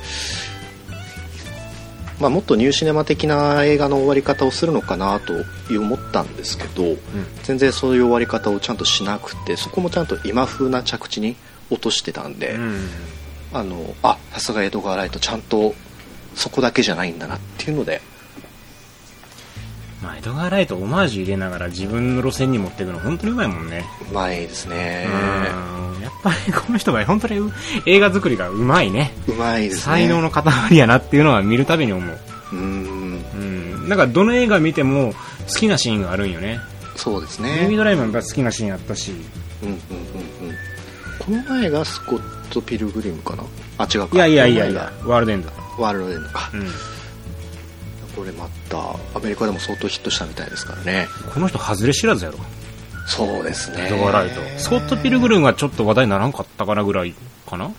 [2.20, 5.34] まあ、もっとニューシネマ的な映画の終わり方をするのかなと
[5.76, 6.96] 思ったんですけど、
[7.42, 11.36] 全然そういう終わり方をちゃんとしなくてそこもちゃんと今風な着地に
[11.72, 12.88] 落としてたんで、うん。
[13.52, 15.74] あのあさすがエドガー・ライトちゃんと
[16.36, 18.02] そこだけじゃないんだなっていうので
[20.04, 23.86] まあ、エドガー・ライトオマージュ入れながら自分の路線に持っていくの本当にうまいもんね。
[24.12, 27.52] うまいですねうんやっぱりこの人が本当にう
[27.86, 29.14] 映画作りがうまいね。
[29.28, 32.20] うまいですね才能の塊やなっていうのは見るたびに思う。
[32.52, 33.90] うーんうん。
[33.90, 35.14] なんかどの映画見ても
[35.48, 36.60] 好きなシーンがあるんよね。
[36.96, 39.14] そうですベイビーねドライバーが好きなシーンあったし。
[39.64, 39.84] うんうんうんうん
[41.20, 43.44] この前がスコット・ピルグリムかな？
[43.78, 45.50] あ違うかいやいやいやいや、ワールドエンド。
[45.80, 46.68] ワールドエンドか、うん。
[48.16, 48.78] これまた
[49.16, 52.38] アメリカでも相当ヒットしたみたいですからねこの人外れ知らずやろ。
[53.06, 54.40] そうですねエドガー・ライト。
[54.58, 57.14] スコット・ピルグルムがちょっと話題にならんかったかなぐらい
[57.50, 57.72] かな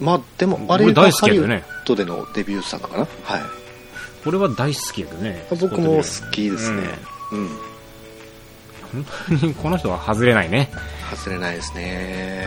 [0.00, 3.42] まあでもあれ俺大好がハリウッドでのデビュー作かなはい
[4.26, 5.46] 俺は大好きやけどね。
[5.50, 6.82] 僕も好きですね
[7.32, 7.48] うん、
[8.92, 9.06] 本
[9.40, 10.68] 当にこの人は外れないね。
[11.14, 12.46] 外れないですね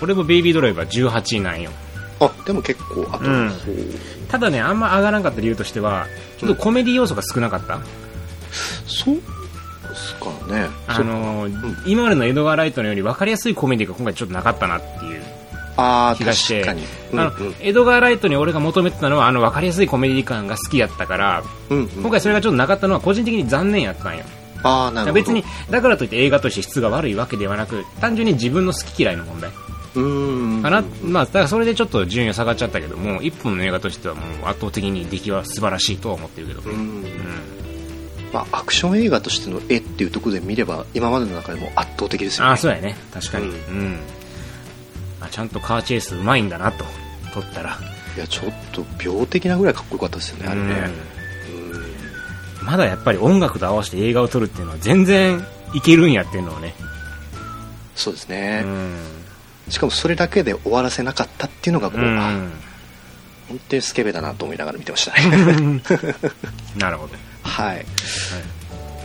[0.00, 1.70] 俺もベイビードライバー18位なんよ。
[2.20, 3.52] あでも結構あと、うん。
[4.28, 6.06] ただね、あんま上がらなかった理由としては、
[6.38, 7.80] ちょっとコメディ要素が少なかった。
[8.86, 9.22] そうで
[9.96, 10.66] すかね。
[10.86, 15.22] あのー今までのエドガー・ライトのより分かりやすいコメディが今回ちょっとなかったなっていう
[16.16, 16.86] 気がして、確かに。
[17.20, 21.88] あのエドガー・ライトに俺が求めてたのはあの分かりやすいコメディ感が好きやったから、うんうん。
[21.88, 24.24] 今回それがちょっとなかったのは個人的に残念やったんよ。
[24.64, 25.12] ああなるほど。
[25.14, 29.50] 別に、だからといって映画として質が悪いわけではなく、単純に自分の好き嫌いの問題
[29.94, 30.84] かな。
[31.02, 36.60] まあ、だからそれでちょっと順位が下がっちゃったけども、一本の映画としてはもう圧倒的に出来は素晴らしいとは思ってるけど。
[36.62, 37.04] うんうん
[38.32, 42.94] まあ、アクション映画としての絵っていうところで見れば今までの中でも圧倒的ですよねああ、そうやね。
[43.10, 43.48] 確かに。
[43.48, 43.98] ううんん。
[45.22, 46.84] あちゃんとカーチェイスうまいんだなと、
[47.32, 47.78] 撮ったら。
[48.16, 50.90] いやちょっと病的なぐらいかっこよかったですよねあれね
[52.60, 56.74] うんまだやっぱり音楽と合わせて映画を撮るっていうのは全然いけるんやっていうのをね。
[57.94, 58.96] そうですうね、ん。
[59.70, 62.18] しかもそれだけで終わらせなかったっていうのがこう、うん。
[62.18, 62.32] あ
[63.48, 65.12] 本当にスケベだなと思いながら見てました。
[65.18, 65.82] ね
[66.76, 67.14] なるほど。
[67.42, 67.86] はい。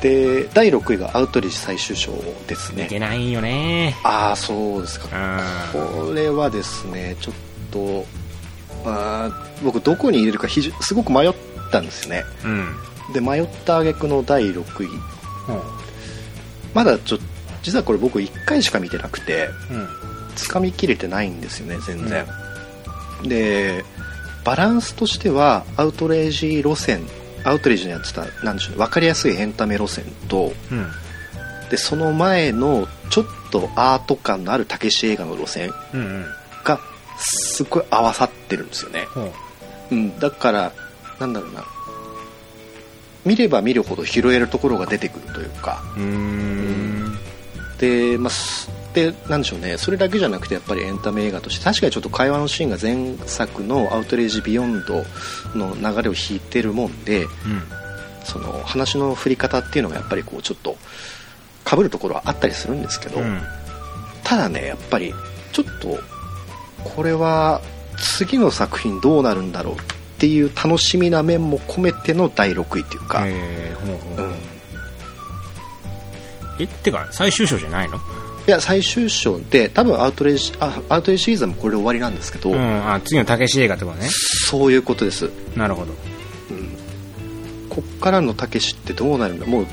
[0.01, 2.11] で第6位がアウトリージ最終章
[2.45, 3.95] ですいねけないんよね。
[4.03, 5.07] ああそうですか。
[5.73, 6.07] うん。
[6.07, 7.35] これはですねちょっ
[7.71, 8.05] と
[8.85, 11.33] あー僕どこに入れるか非常すごく迷っ
[11.71, 12.25] たんですよね。
[12.43, 12.75] うん。
[13.13, 14.89] で迷った挙句の第6位。
[16.73, 17.19] まだちょ
[17.61, 19.87] 実はこれ僕1回しか見てなくてうん。
[20.35, 22.25] つかみきれてないんですよね全然、
[23.23, 23.83] で
[24.43, 27.07] バランスとしてはアウトレイジ路線
[27.43, 30.87] アウトレイジのやってたなんでしょうね分かりやすいエンタメ路線とうん。
[31.69, 35.99] でその前のちょっとアート感のあるたけし映画の路線うん。
[35.99, 36.25] うん。
[36.63, 36.79] が
[37.17, 39.31] すっごい合わさってるんですよね、ほ
[39.91, 39.95] う。
[39.95, 40.71] ん、だから
[41.19, 41.65] なんだろうな。
[43.25, 45.81] 見れば見るほど拾えるところが出てくるというか。
[45.95, 47.17] ううーん。
[47.79, 48.33] で,、まあ、
[48.93, 49.77] すでなんでしょうね。
[49.77, 55.03] それだけじゃなくてやっぱりエンタメ映画として確かにちょっと会話のシーンが前作の「アウトレイジ・ビヨンド」
[55.55, 57.29] の流れを引いてるもんでうん。
[58.25, 60.77] その話の振り方っていうのがやっぱりこうちょっと
[61.69, 63.41] 被るところはあったりするんですけど、うん。
[64.23, 65.13] ただねやっぱり
[65.51, 65.99] ちょっと
[66.85, 67.61] これは
[67.97, 69.77] 次の作品どうなるんだろうっ
[70.19, 74.25] ていう楽しみな面も込めての第6位っていうか、えーほうほう。
[74.25, 74.35] うん、い
[76.59, 77.99] えってか最終章じゃないの？
[78.51, 84.07] や最終章で多分アウトレイジあアウトレイジシリーズはもうこれで終わりなんですけど、うんあ次のたけし映画とね。
[84.49, 85.93] そういうことです、なるほど。
[86.51, 89.45] うん、こっからのたけしってどうなるんだ？
[89.45, 89.67] もう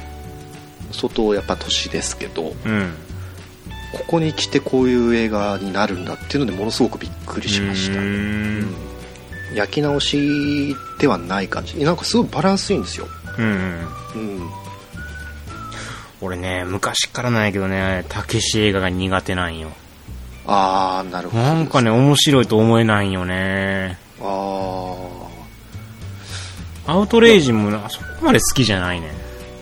[0.92, 2.94] 相当やっぱ年ですけどうん。
[3.92, 7.98] ここに来てこういう映画になるんだっていうのでものすごくびっくりしました。
[7.98, 8.74] うーん。
[9.56, 11.76] 焼き直しではない感じ。
[11.82, 13.88] なんかすごいバランスいいんですよ、うんうん。
[14.14, 14.50] うん、
[16.22, 19.70] 俺ね昔からなんやけどねたけし映画が苦手なんよ。
[20.46, 23.98] ああなるほどなんかね面白いと思えないんよね。
[24.20, 24.96] あ
[26.86, 29.10] アウトレイジもなそこまで好きじゃないね。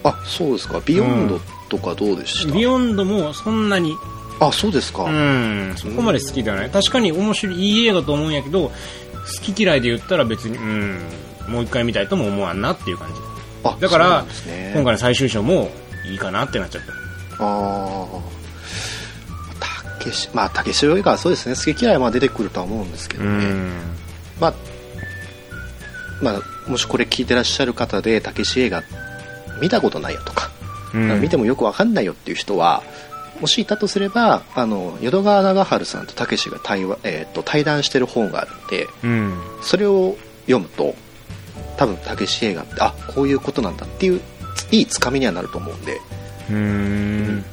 [0.02, 0.80] ああそうですか。
[0.84, 3.94] ビヨンドとかどうでした、ビヨンドもそんなに。
[4.40, 5.74] あそうですか、うん。
[5.76, 6.70] そこまで好きではない。
[6.70, 8.72] 確かに面白いいい映画と思うんやけど好
[9.52, 11.00] き嫌いで言ったら別にうん
[11.48, 13.14] もう一回見たいとも思わんなっていう感じ。
[13.64, 14.72] あだからね。
[14.74, 15.70] 今回の最終章も
[16.08, 16.92] いいかなってなっちゃった。
[17.44, 18.20] ああ
[19.98, 21.54] たけしまあたけし映画はそうですね。
[21.54, 23.72] 好き嫌いはまあ出てくるとは思うんですけどうね、ん。
[24.40, 24.54] まあ
[26.22, 28.82] まあもしこれ聞いてらっしゃる方でたけし映画
[29.60, 30.50] 見たことないよとか、
[30.94, 31.20] うん。
[31.20, 32.82] 見てもよくわかんないよっていう人は
[33.40, 39.38] もしいたとすればあの淀川長春さんとたけしが対話、えー、と対談してる本があるんでうん。
[39.62, 40.16] それを
[40.46, 40.94] 読むと
[41.76, 44.20] 多分たけし映画ってあこういうことなんだっていう
[44.70, 46.00] いいつかみにはなると思うんで。
[46.50, 47.44] うん。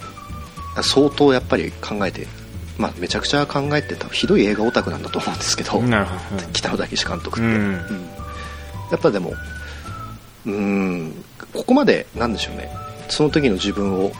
[0.82, 2.28] 相当やっぱり考えて、
[2.78, 5.82] まあ、めちゃくちゃ考えて多分ひどい映画オタクなんだと思うんですけど、
[6.52, 7.54] 北野武監督って、うん。
[7.54, 8.10] うん。
[8.92, 9.34] やっぱでも
[10.46, 12.70] うーんここまでなんでしょうね。
[13.10, 14.12] その時の自分を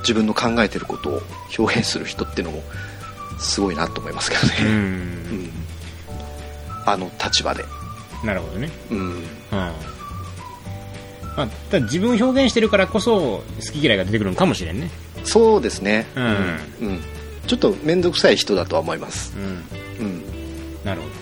[0.00, 1.22] 自分の考えてることを
[1.58, 2.62] 表現する人っていうのも
[3.38, 5.44] すごいなと思いますけどうね、うん。
[5.44, 5.50] ん。
[6.86, 7.64] あの立場で、
[8.24, 8.70] なるほどね。
[8.90, 9.22] うん、うん
[11.36, 14.90] まあ、ただ自分を表現してるからこそ好き嫌いが出てくるのかもしれんね。
[15.24, 16.24] そうですね、うん。
[16.24, 16.28] う
[16.92, 17.00] ん。
[17.46, 19.40] ちょっと面倒くさい人だとは思います、う
[20.02, 20.06] ん。
[20.06, 20.22] うん、
[20.84, 21.14] なるほど。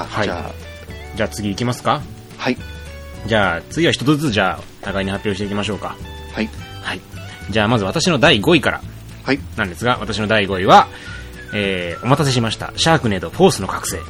[0.00, 0.24] あ、はい。
[0.24, 0.50] じゃ
[1.16, 2.02] じゃあ次行きますか。
[2.38, 2.56] あはい。
[3.26, 5.96] じゃあ次は一つずつじゃあ互いに発表していきましょうか。
[6.32, 6.48] はい。
[6.82, 7.00] はい。
[7.50, 8.80] じゃあまず私の第5位から。
[9.22, 9.38] はい。
[9.56, 10.88] なんですが私の第5位は
[11.54, 12.72] えー、お待たせしました。
[12.76, 13.98] シャークネードフォースの覚醒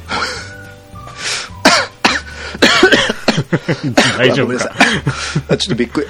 [4.17, 4.69] 大丈夫か。
[4.69, 6.07] ちょっとびっくり。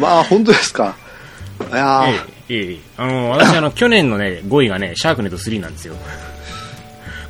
[0.00, 0.94] まあ本当ですか。
[1.70, 2.08] いやー。
[2.10, 2.14] え
[2.48, 2.78] えええ。
[2.96, 5.94] あの私あの去年のね5位がねシャークネード3なんですよ。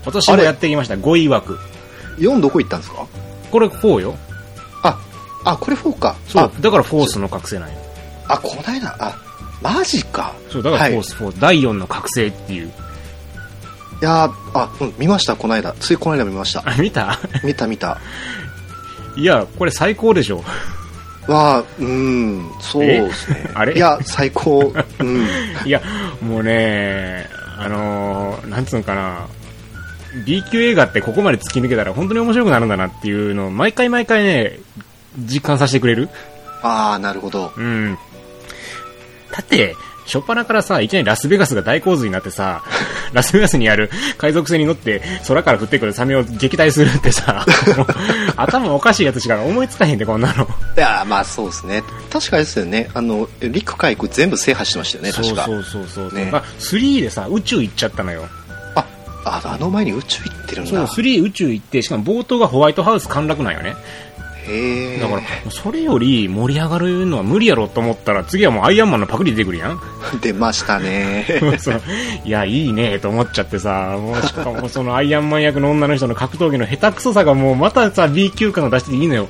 [0.03, 0.95] 今年もやってきました。
[0.95, 1.59] 5位枠。
[2.19, 3.07] 4どこ行ったんですか？
[3.51, 4.17] これ4よ。
[4.83, 4.99] あ
[5.45, 6.17] あこれ4か。
[6.29, 6.53] そう。
[6.61, 7.75] だからフォースの覚醒なんよ。
[8.27, 9.17] ああこないだあ
[9.63, 10.33] マジか。
[10.51, 11.33] そうだからはい、いフォース、フォー。
[11.33, 12.73] ス第4の覚醒っていう
[14.05, 16.63] やーあ、うん、見ましたこないだついこないだ見ました。
[16.65, 17.19] あ見た？
[17.45, 17.99] 見た見た。
[19.17, 20.45] いやこれ最高でしょ。
[21.27, 23.43] わあうんそうですね。
[23.49, 23.75] えあれ？
[23.75, 24.73] いや最高。
[25.01, 25.27] うん。
[25.67, 25.83] いや
[26.23, 29.27] もうねあのーなんつうのかな。
[30.25, 34.59] B 級映画ってここまで突き抜けたら本当に面白くなるんだなっていうのを毎回毎回ね
[35.19, 36.09] 実感させてくれる。
[36.63, 37.53] ああなるほど。
[37.57, 37.99] うん。
[39.31, 39.77] だって
[40.09, 42.63] 初っ端からさ、いきなりラスベガスが大洪水になってさ、
[43.13, 47.45] ラスベガスにある海賊船に乗って空から降ってくるサメを撃退するってさ、
[48.37, 50.49] 頭おかしいやつしか思いつかへんで、こんなの。
[50.77, 56.19] いやまあそうですね確かですよねあの陸海空全部制覇してましたよね確かそうそうそうそう。
[56.19, 58.27] ねまあ、3でさ、宇宙行っちゃったのよ。
[58.75, 58.85] あ
[59.25, 63.77] ああの前に宇宙行ってるんそう、だ3宇宙行って、しかも冒頭がホワイトハウス陥落なんよね。
[65.01, 69.81] だから、それより盛り上がるのは無理やろと思ったら、次はもうアイアンマンのパクリ出てくるやん。
[70.21, 71.27] 出ましたね。
[72.25, 79.29] いや、いいねと思っちゃってさ、もうしかもそのアイアンマン役の女の人の格闘技の下手くそさがもうまたさ、B 級感を出していいのよ。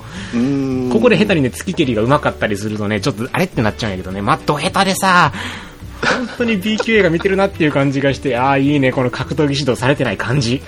[0.92, 5.32] ここで下手にね、月蹴りが上手かったりするとね、ちょっとあれってなっちゃうんやけどね、マット下手でさ、
[6.02, 10.62] 本当に B 級映画見てるなっていう感じがして、ああ、いいね、この格闘技指導されてない感じ。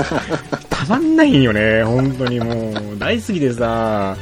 [0.70, 4.16] たまんないんよね、本当にもう、大好きでさ、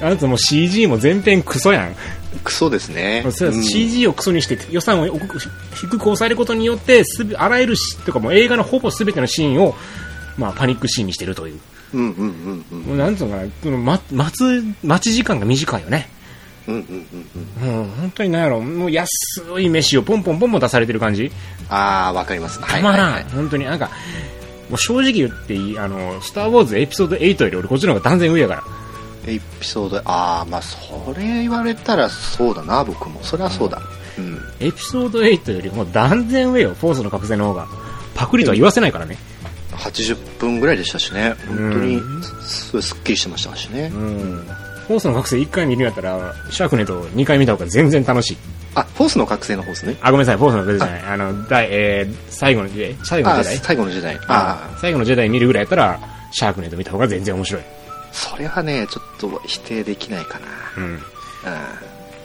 [0.00, 1.96] あなたもう CG も全編クソやん。
[2.44, 3.24] クソですね。
[3.30, 9.74] そううん CG をクソにして予算を低く抑えることによってすべあらゆるしとかもう映画のほぼ全てのシーンを、
[10.36, 11.60] まあ、パニックシーンにしてるという
[11.94, 12.80] うんうんうんうん。
[12.82, 16.08] もうなんつうのかなその、ま、待つ待ち時間が短いよね
[16.68, 17.74] うんうんうんうん。
[17.74, 19.08] もう本当になんやろもう安
[19.58, 21.32] い飯をポンポンポンポン出されてる感じ
[21.68, 22.60] ああ、わかります。
[22.60, 23.90] たまらん、はいはいはい本当になんか
[24.68, 28.64] もう正直言っていいあの「スター・ウォーズ」エピソード8より俺こっちの方が断然上やから
[29.26, 33.20] エピソード、ああ、まあ、それ言われたらそうだな、僕も。
[33.22, 33.82] それはそうだ。
[34.16, 34.40] うん。
[34.58, 37.68] エピソード8よりも断然上よフォースの覚醒の方が
[38.14, 39.18] パクリとは言わせないからね、
[39.72, 41.34] 80分ぐらいでしたしね。
[41.46, 43.90] 本当にうん、すごいすっきりしてましたしね。
[43.94, 44.48] うん
[44.88, 48.36] フォースの覚醒1回見るんやったらシャークネット2回見た方が全然楽しい
[48.74, 49.96] あ、フォースの覚醒の方ですね。
[50.00, 53.58] あごめんなさいフォースの覚醒じゃないあの第、えー最後のえ最後のあ時代？
[53.58, 54.16] 最後の時代。
[54.16, 56.00] ああ、最後の時代見るぐらいやったら
[56.32, 57.62] シャークネット見た方が全然面白い
[58.12, 60.46] それはね、ちょっと否定できないかな。
[60.78, 61.00] うんうん。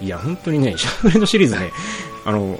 [0.06, 1.72] いや本当にねシャークネットシリーズね
[2.26, 2.60] あの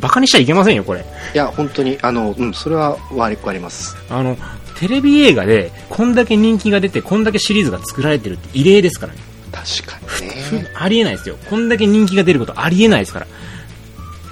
[0.00, 3.96] バカにしちゃいけませんよこれいや、本当に、あの、うん、それは割り割ります。
[4.10, 4.36] あの
[4.78, 9.18] テレビ映画でこんだけ人気が出てこんだけシリーズが作られてるって異例ですからね
[9.64, 10.66] 確かにね。
[10.76, 11.36] ありえないですよ。
[11.48, 13.26] こんだけ人気が出ることありえないですから。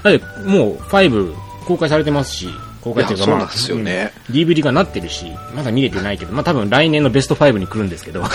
[0.02, 2.48] だって、もう、5公開されてますし、
[2.80, 8.24] 公開っていうか、まあ、ねうん DVD 化なってるし、まだ見れてないけど、まあ多分来年のベスト5に来るんですけど、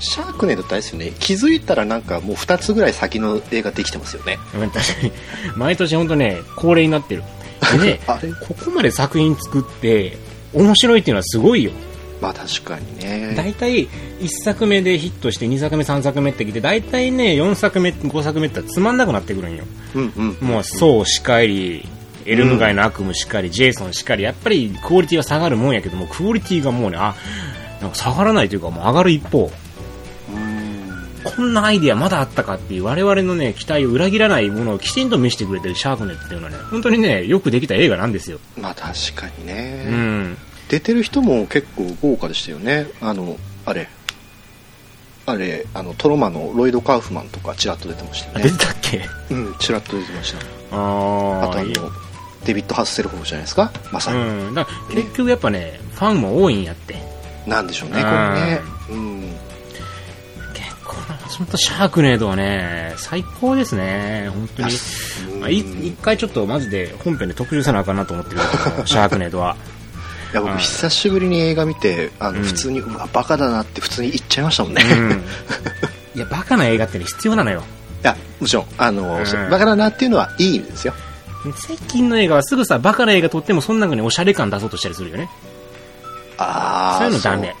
[0.00, 1.12] シャークネットってあれですよね。
[1.18, 4.38] 気づいたらなんかもう2つぐらい先の映画できてますよね。
[4.52, 5.12] 確かに、
[5.56, 7.24] 毎年本当ね、恒例になってる。
[7.72, 8.00] でね、
[8.46, 10.16] ここまで作品作って、
[10.54, 11.72] 面白いっていうのはすごいよ。
[12.20, 13.34] まあ確かにね。
[13.36, 13.88] 大体、
[14.20, 19.64] 1作目でヒットして、2作目、3作目ってきて、大体ね、4作目、5作目ってつまんなくなってくるんよ。
[19.94, 20.48] うんうん。
[20.48, 21.86] もう、ソウしかり、
[22.26, 27.14] エルム街の悪夢しかり、ジェイソンしかり、やっぱりクオリティは下がるもんやけども、クオリティがもうね、あ、
[27.80, 29.50] なんか下がらないというか、もう上がる一方、
[31.24, 38.38] こんなアイディアまだあったかっていう我々のね、期待を裏切らないものをきちんと見せてくれてるシャークネットっていうのはね、本当にね、よくできた映画なんですよ。
[38.60, 39.86] まあ確かにね。
[39.88, 40.38] うん。
[40.68, 42.86] 出てる人も結構豪華でしたよね。
[43.00, 43.88] あの、あれ。
[45.26, 48.58] あれ、あの、トロマのロイド・カウフマンとかチラッと出てましたね出て。
[48.66, 49.08] たっけ？
[49.30, 50.38] うん、チラッと出てました。
[50.38, 50.40] あ
[51.44, 51.90] あとあの、
[52.44, 53.72] デビッド・ハッセルホフじゃないですか？
[53.92, 54.18] まさに。
[54.18, 54.54] うん。
[54.94, 56.96] 結局やっぱね、ファンも多いんやって。
[57.46, 58.60] なんでしょうね、これね。
[58.90, 59.20] うん。
[60.54, 64.72] 結構な、本当シャークネードはね、最高ですね、本当に。
[65.40, 69.56] まあ、い一回ちょっとマジで本編で特集せなあかんなと思ってるけど シャークネードは。
[70.32, 74.82] いや、僕、久しぶりに映画見て、あの、うん普通に、うわ、バカだなって普通に言っちゃいましたもんね。
[74.82, 75.24] うん。
[76.14, 77.62] いや、バカな映画ってね、必要なのよ。
[78.02, 80.94] いや、もちろん、あの、うんバカだなっていうのはいい意味ですよ。
[81.56, 85.30] 最近の映画はすぐさ、バカな映画撮ってもその中におしゃれ感出そうとしたりするよね。
[86.36, 87.54] ああ、そういうのダメ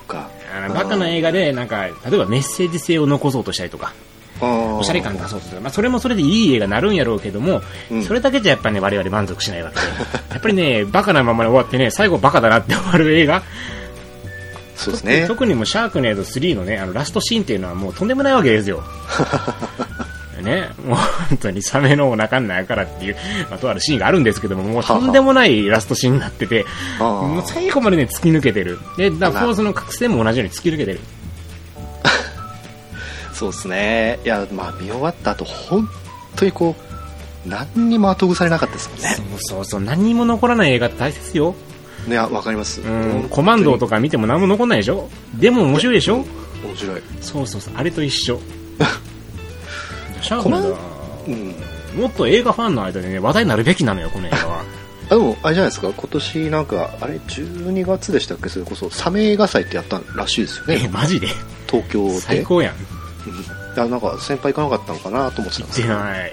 [0.74, 3.92] バカな映画で、なんか、例えばメッセージ性を残そうとしたりとか、
[4.40, 5.60] おおしゃれ感出そうとする。
[5.60, 9.82] まあ、それもそれでいい映画になるんやろうけども、うんそれだけじゃやっぱね、我々満足しないわけで。
[10.30, 13.42] やっぱりね、バカなままで終わってね、最後バカだなって終わる映画、
[14.78, 15.26] そうですね。
[15.26, 18.82] 特にもうシャークネード3のね、あのラストシーンっていうのはもうとんでもないわけですよ。
[20.42, 20.96] ね、もう
[21.30, 23.16] 本当にサメのお腹の中からっていう、
[23.50, 26.64] まあ、とあるシーンがあるんですけども、もうとんでもないラストシーンになってて、
[27.00, 28.78] あーもう最後までね、突き抜けてる。
[28.96, 31.00] で、だからフォースの覚醒も同じように突き抜けてる。
[33.38, 34.18] そうですね。
[34.24, 35.88] いや、まあ、見終わった後、本
[36.34, 36.74] 当にこ
[37.46, 39.22] う、何にも後腐れなかったですもんねそ。
[39.22, 41.54] うそうそう、何にも残らない映画って大切よ。
[42.08, 42.80] ね、あわかります。
[42.80, 46.24] うん、コマンドとか見ても何も残んないでしょでも面白いでしょ
[46.64, 47.02] 面白い。
[47.20, 48.40] そうそうそう、あれと一緒。
[50.20, 50.78] シャークネードは
[51.28, 51.54] うん。
[52.00, 54.64] もっと映画ファンの間でね、話題になるべきなのよ、この映画は。
[55.10, 61.28] あでも、あれじゃないですか、今年なんか、あれ、12月でしたっけ、それこそ、サメ映画祭ってやったらしいですよえ、ね、マジで？
[61.70, 62.20] 東京で。
[62.20, 62.97] 最高やん。
[63.26, 63.36] うんい
[63.76, 66.30] や、なんか、先輩行かなかったのかなと思ってたんですけど、でない。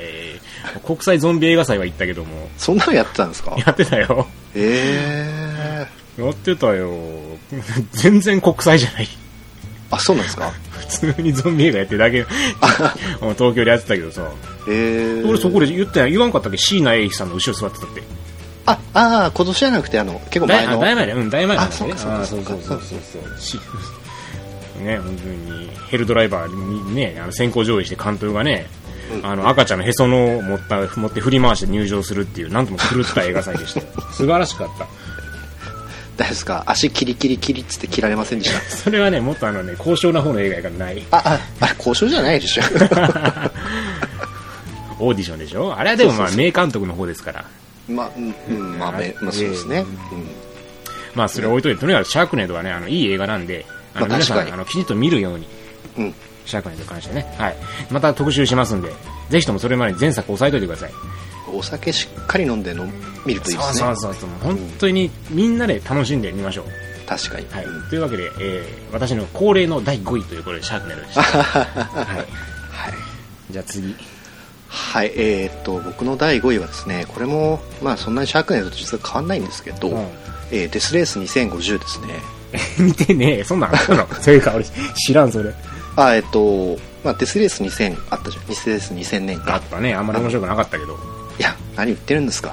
[0.84, 3.56] 国際ゾンビ映画祭は行ったけども、そんなのやってたんですか？
[3.58, 4.28] やってたよ。
[4.56, 5.88] え
[6.18, 6.92] えやってたよ。
[7.92, 9.08] 全然国際じゃない。
[9.92, 10.52] あ、そうなんですか？
[10.72, 12.26] 普通にゾンビ映画やってるだけ。
[13.36, 14.28] 東京でやってたけどさ。
[14.68, 16.58] ええ俺そこで言った言わんかったっけ？
[16.58, 18.02] 椎名英樹さんの後ろ座ってたって。
[18.66, 20.80] あ、ああ、今年じゃなくて、あの、結構前の。
[20.80, 21.18] 大大前だよ。
[21.20, 23.40] うん、大前だあそうかそうかあそうそうそうそうそう。
[23.40, 23.60] し
[24.86, 26.54] ね、本当に、ヘルドライバー
[26.90, 28.68] にね、あの先行上映して監督がね、
[29.14, 33.86] うんあの赤ちゃんのへその緒を持った、持って振り回して入場するっていう、なんとも狂った映画祭でしたよ。
[34.14, 34.86] 素晴らしかった。
[34.86, 36.64] 大丈夫ですか？
[36.68, 38.60] 足キリキリキリっつって切られませんでした？
[38.76, 41.04] それはね、もっとあのね、高尚な方の映画やからない。
[41.12, 42.62] あ、あ、あれ、交渉じゃないでしょ。
[44.98, 45.78] オーディションでしょ？
[45.78, 47.46] あれはでもまあ名監督の方ですから。
[47.88, 49.86] まあ、うん、うん、まあ、めまあ、そうですね。
[51.14, 53.66] まあそれ置いといて、とにかくシャークネードはね、あの、いい映画なんで、
[53.96, 55.48] あの、まあ皆さん、あの、きちんと見るように。
[55.98, 56.04] うん。
[56.06, 56.16] うん。
[56.46, 57.34] シャークネットに関してね。
[57.38, 57.56] はい。
[57.90, 58.94] また特集しますんで、
[59.30, 60.92] ぜひともそれまでに前作押さえといてください。
[61.52, 62.86] お酒しっかり飲んでの
[63.26, 64.30] 見るといいですねそうそうそう。
[64.42, 66.66] 本当にみんなで楽しんでみましょう。
[67.08, 67.90] 確かに、はいうん。
[67.90, 71.22] というわけで、えー、私の恒例の第5位ということで、シャークネットでした。
[71.44, 72.18] はい。
[72.18, 72.26] はい
[73.52, 73.96] じゃあ次。
[74.68, 80.08] はい、えーっと僕の第5位はですねこれもまあそんなにシャークネットと実は変わんないんですけど、うん
[80.52, 82.08] えーデスレース2050ですね
[82.80, 84.08] 見てねえ、そんなんあったの？
[84.22, 85.52] そういうか、俺知らん、それ。
[85.98, 89.94] あえーっと、まあ、デスレース2000あったじゃんデスレース2000年かあったね。
[89.94, 90.98] あんまり面白くなかったけど。
[91.40, 92.52] いや何言ってるんですか？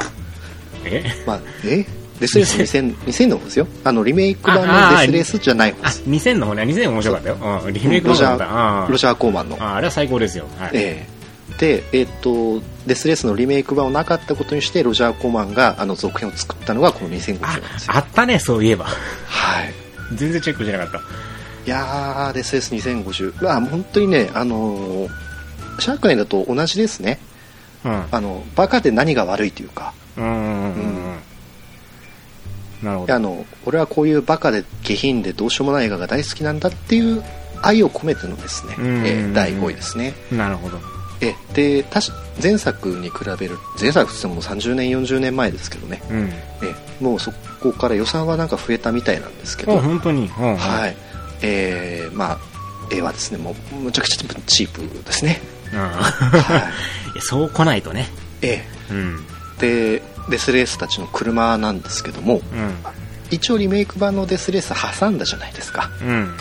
[0.85, 1.05] え？
[1.27, 1.85] まあえ？
[2.21, 6.63] デスレース2000 2000 の方ですよあのリメイク版のデスレースじゃない方あ、です2000の方ね。
[6.63, 7.61] 2000面白かったよ。
[7.65, 7.73] うん。
[7.73, 8.87] リメイクもロジャだった。
[8.89, 10.45] ロジャー・コーマンのああれは最高ですよ。
[10.59, 10.71] はい。
[10.75, 11.23] ええ
[11.59, 18.85] で、えっとデスレースのリメイク版をなかったことにしてロジャー・コーマンがあの続編を作ったのがこの2050あなんです、よあったね、そういえば。
[18.85, 18.91] は
[19.65, 19.73] い
[20.17, 20.99] 全然チェックしてなかった。
[21.65, 25.11] いやーデスレース2050まあ本当にねあのー
[25.79, 27.19] シャークネットと同じですね
[27.85, 28.05] うん。
[28.11, 30.25] あのバカで何が悪いというかうん
[30.75, 31.19] うん。
[32.83, 33.15] なるほど。
[33.15, 37.23] あの俺はこういうバカで下品でどうしようもない映画が大好きなんだっていう
[37.63, 40.79] 愛を込めてのですね、えー第5位ですねなるほど。
[41.23, 42.11] えでたし
[42.43, 46.33] 前作に比べる前作っても30年40年前ですけどねうん。
[46.63, 50.31] えもうそこから予算はなんか増えたみたいなんですけあ、ど、本当に。
[50.39, 50.57] うん。。
[50.57, 50.95] はいい
[51.43, 52.39] えー、まあ
[52.91, 55.41] 絵はですねもうむちゃくちゃチープですね
[55.73, 55.81] うん。
[55.81, 55.91] はい
[57.17, 58.09] やそう来ないとね。
[58.43, 59.25] えうん。
[59.63, 62.75] えでデスレースたちの車なんですけどもうん。
[63.31, 66.35] 一応リメイク版のデスレース挟んだじゃないですかうん。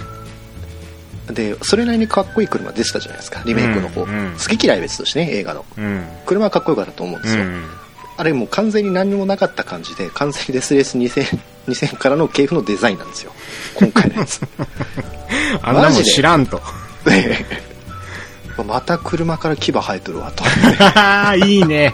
[1.28, 3.42] でそれなりにかっこいい車出てたじゃないですか。
[3.46, 4.34] リメイクの方、うんうん。
[4.34, 5.66] 好き嫌いは別としてね映画の。
[5.78, 6.06] うん。
[6.26, 7.64] 車はかっこよかったと思うんですよ、うん。
[8.18, 13.32] あれもう完全に何にもなかった感じで完全にデスレース 2000, 2000からの系譜のデザインなんですよ。
[13.76, 14.42] 今回のやつ。
[15.62, 16.62] あんなもん知らんと。
[17.06, 17.46] で。
[18.64, 20.44] また車から牙生えとるわと。
[21.46, 21.94] いいね。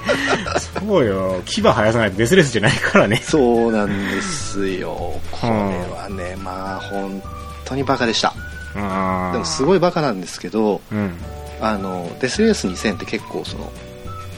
[0.79, 1.41] そうよ。
[1.45, 3.21] 牙生やさないとデスレスじゃないからね。
[3.23, 5.19] そうなんですよ。
[5.31, 7.21] これはねまあ本
[7.65, 8.29] 当にバカでした。
[8.29, 8.33] あ
[8.73, 11.13] でもすごいバカなんですけどうん。
[11.59, 13.71] あのデスレース2000って結構その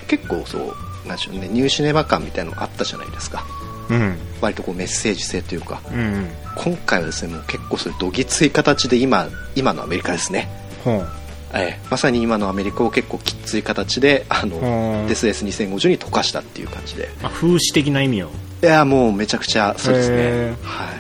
[0.08, 3.44] 結構そうなんでしょうねニューシネマ感みたいなのあったじゃないですか
[3.90, 4.18] うん。
[4.40, 6.30] 割とこうメッセージ性というかうん。
[6.56, 10.50] 今回はですねもう結構そういうどぎつい形で今今のアメリカですね。
[10.86, 11.06] え
[11.54, 14.58] えまさに今のアメリカを結構きつい形であの
[15.02, 18.30] うんデスレース2050に溶かしたっていう感じでまあ、風刺的な意味を。
[18.62, 20.94] いやもうめちゃくちゃそうですねへは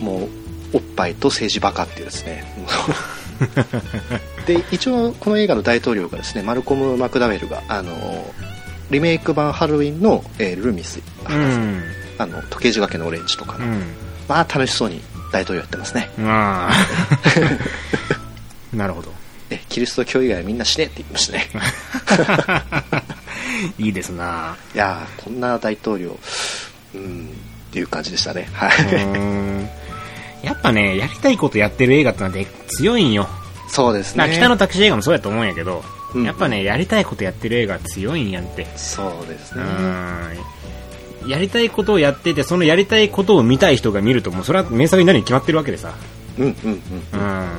[0.00, 0.28] いもう
[0.74, 2.44] おっぱいと政治バカっていうですね
[4.46, 8.34] で一応この映画の大統領がですねマルコム・マクダウェルがあの
[8.90, 11.82] リメイク版ハロウィンの、えールミス博士、うん。
[12.18, 13.82] あの時計仕掛けのオレンジとかの、うん。
[14.28, 15.00] まあ楽しそうに
[15.32, 16.74] 大統領やってますねまあ。
[18.76, 19.12] なるほど。
[19.50, 21.50] えキリスト教以外はみんな死ねって言いましたね
[23.78, 26.18] いいですないやーこんな大統領
[26.94, 27.28] うん
[27.70, 28.70] っていう感じでしたねはう
[29.62, 29.83] い。
[30.44, 33.28] やっぱね、やりたいことやってる映画ってのはで強いんよ。
[33.68, 35.82] そうですね北のタクシー映画もそうやと思うんやけど、
[36.14, 38.62] うんやっぱね、やりたいことやってる映画は強いんやんって。
[38.62, 41.28] うそうですねん。
[41.28, 45.94] やりたいことをやってて、そのやりたいことを見たい人が見ると、もうそれは名作になるに決まってるわけでさ。
[46.38, 46.72] うんうんうん
[47.12, 47.54] うん。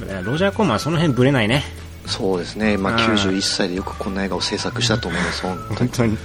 [0.00, 1.62] だからロジャー・コーマンはその辺ブレないね。
[2.06, 6.18] そうですね、まあ、うん91歳でよくこんな映画を制作したと思います、本当に本当に。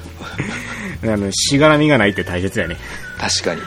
[1.13, 2.77] あの、しがらみがないって大切やね。
[3.17, 3.61] 確かに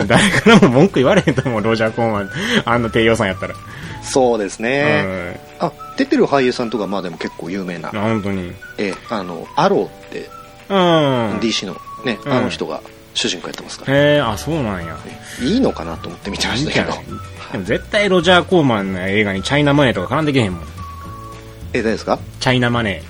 [0.00, 2.30] うん誰からも文句言われへんと思う、ロジャー・コーマン。
[2.64, 3.54] あんな低予算やったら。
[4.02, 8.52] そうですね、うんあ出てる俳優さんとかまあでも結構有名な、あ本当に。
[8.78, 10.28] ええあのアローって
[10.68, 10.76] うん。
[11.40, 12.80] DC のね、うんあの人が
[13.14, 14.98] 主人公やってますから、へえ、あ、そうなんや。
[15.40, 16.92] いいのかなと思って見てましたけど
[17.52, 20.64] でも絶対ロジャー・コーマンの映画にチャイナマネーとか絡んでけへんもん。
[21.72, 22.18] え誰ですか？
[22.40, 23.02] チャイナマネ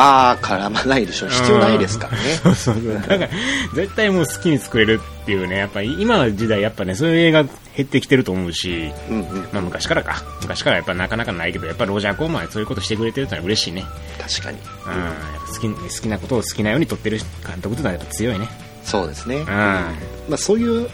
[0.00, 2.94] ああ絡まないでしょ必要ないですからね うそうそう。
[2.94, 3.28] だから、
[3.74, 7.50] 絶対もう好きに作れるっていうね、やっぱ今の時代やっぱね、そういう映画減
[7.82, 10.22] ってきてると思うし、うんうんまあ昔からか。
[10.40, 13.84] 昔からやっぱなかなかないけど、やっぱロジャー・コーマンはそういうことしてくれてるってのは嬉しいね。
[14.20, 14.92] 確かに、うん。
[15.02, 18.48] やっぱ好き好きなことを好きなように撮ってる監督ってのはやっぱ強いね。
[18.84, 19.44] そうですね、うん。
[19.46, 19.92] ま
[20.34, 20.88] あ、そういう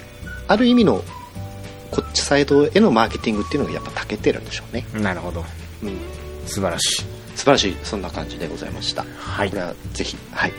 [0.48, 1.04] ある意味の
[1.90, 5.44] こっちサイドへのマーケティングっていうのがやっぱ長けてるんでしょうね、なるほど。
[5.82, 5.98] うん、
[6.46, 7.13] 素晴らしい。
[7.34, 9.62] 素晴らしいそんな感じでございましたはいこれ。
[9.62, 10.52] はぜひはい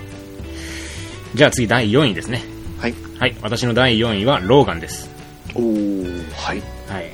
[1.35, 2.43] じゃあ次第4位ですね。
[2.79, 3.35] はいはい。
[3.41, 5.09] 私の第4位はローガンです。
[5.53, 5.63] おお
[6.33, 7.09] はいはい。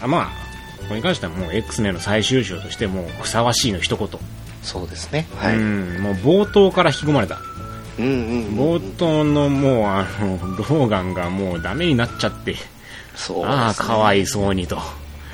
[0.00, 0.28] あまあ、
[0.84, 4.08] これに関してはもう X メンの最終章としてもうふさわしいの一言。
[4.62, 7.38] そうですねはい、ううんん、もう冒頭から引き込まれた。
[7.98, 12.54] うんうん冒頭のもうあの、ローガンがもうダメになっちゃって、
[13.14, 14.78] そうね、ああ、かわいそうにと。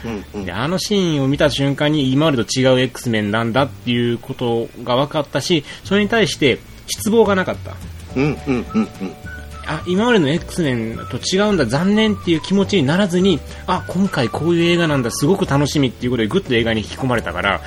[0.05, 0.44] うんうん。
[0.44, 7.74] であのシーンを見た瞬間に今までと違う X メンなんだっていうことが分かったしそれに対して失望がなかった。
[8.16, 8.88] うんうんうんうん。
[9.66, 17.62] あ今までの X メンと違うんだ残念っていう気持ちにならずにあ今回こういう映画なんだすごく楽しみっていうことでぐっと映画に引き込まれたから、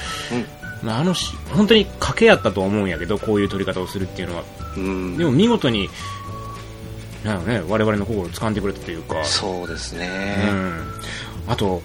[0.83, 4.43] まあ、あのし本当に賭けやったと思うんやけどこういう撮り方をするっていうのは。
[4.77, 5.17] うん。
[5.17, 5.89] でも見事に
[7.45, 9.23] ね我々の心を掴んでくれたというか。
[9.25, 11.81] そうですね、うん、あと、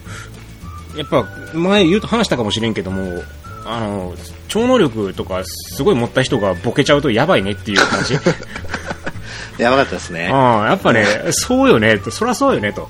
[0.97, 3.22] やっぱ前言うと話したかもしれんけども、
[3.64, 4.14] あの
[4.49, 8.18] 超能力とかすごい持った人がボケちゃうとやばいねっていう感じ。
[9.59, 10.28] やばかったですね。
[10.32, 12.88] ああやっぱね、そうよねと、そりゃそうよねと、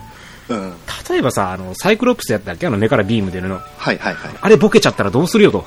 [0.48, 0.74] うん。
[1.08, 5.66] 例えばさ、あのサイクロプスやったっけ、あの目からビーム出るの、はいはいはあれボケちゃったらどうするよと、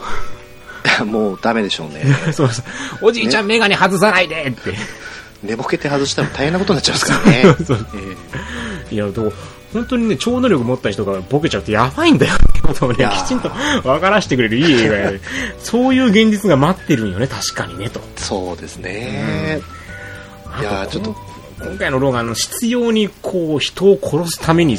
[1.01, 2.05] い もうダメでしょうね。
[2.33, 2.61] そうそ
[3.01, 3.07] う。
[3.07, 4.73] おじいちゃん、眼鏡外さないでって、
[5.43, 7.55] 寝ぼけて外したら大変なことになっちゃいますからね。
[7.65, 7.87] そう
[8.91, 9.33] えいや、どう？
[9.75, 12.33] 本当にね、超能力持った人がボケちゃうってやばいんだよ。
[12.33, 15.11] ってことをねきちんと分からしてくれるいい映画や、
[15.59, 17.99] そういう現実が待ってるんよね、確かにね、と。
[17.99, 19.61] ーそうですね、
[20.61, 21.13] いやーあちょっと。
[21.59, 24.77] 今回のローガンの必要にこう人を殺すために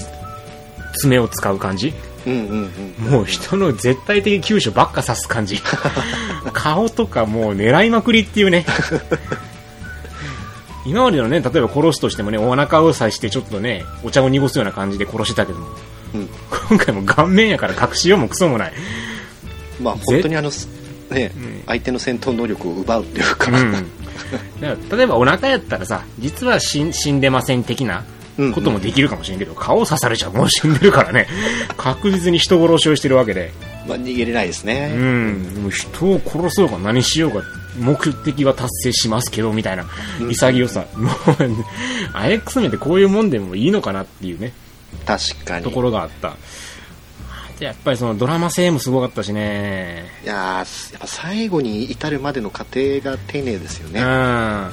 [0.95, 1.93] 爪を使う感じ。
[2.27, 3.11] うんうんうん。
[3.11, 5.61] もう人の絶対的急所ばっか刺す感じ。
[6.55, 8.65] 顔とかもう狙いまくりっていうね
[10.87, 15.66] 今までのね例えば殺すとしてもねお腹を刺してちょっとねお茶を濁すような感じで殺してたけども
[16.14, 16.28] うん。
[16.68, 18.72] 今回も顔面やから隠しようもクソもない。
[19.80, 20.51] まあ本当にあの
[21.11, 21.62] ね、ん。
[21.66, 23.87] 相手の戦闘能力を奪うっていうか、うん、だか
[24.91, 28.05] ら例えばお腹やったらさ実は死ん死んでません的な
[28.55, 31.26] こともできるかもしれんけど、顔刺されちゃうもう死んでるからね。
[31.76, 33.53] 確実に人殺しをしてるわけで、
[33.87, 37.43] まあ、逃げれないですうね、ん、でも人を殺そうか何しようか
[37.79, 39.87] 目的は達成しますけどみたいな
[40.31, 41.12] 潔さ、 もう
[42.12, 44.53] アレックスメンってこういうもんでもいいのかなっていうね
[45.05, 45.64] 確かに。
[45.64, 46.37] ところがあった。
[47.59, 50.05] でやっぱりそのドラマ性もすごかったしね。
[50.24, 54.70] いやーやっぱ最後に至るまでの過程が丁寧ですようん、ね、ま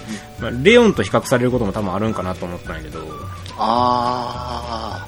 [0.47, 3.07] あ、レオンと比較されることも多分あるんかなと思ったんやけど。
[3.57, 5.07] あ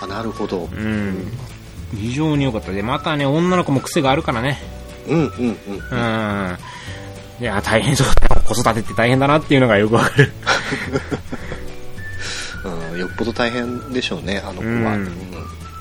[0.00, 0.04] ー。
[0.04, 1.30] あなるほど、うん。
[1.94, 2.72] 非常に良かった。
[2.72, 4.77] でまたね女の子も癖があるからね
[5.08, 5.56] うんうんうん
[5.90, 6.58] うん。
[7.40, 10.32] いや大変そうだよ子育てって大変だなっていうのがよくわかる。
[12.92, 15.06] うん、よっぽど大変でしょうねあの子は、うん。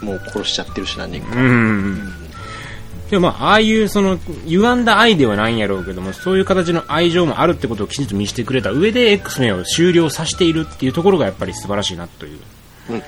[0.01, 0.07] うん。
[0.07, 2.13] もう殺しちゃってるし何人か、うん。
[3.09, 12.39] でもまあああいうその歪んだ愛ではないんやろうけどもそういう形の愛情もあるってことをきちんと見せてくれた上で X メンを終了させているっていうところがやっぱり素晴らしいなという。
[12.89, 13.03] うん。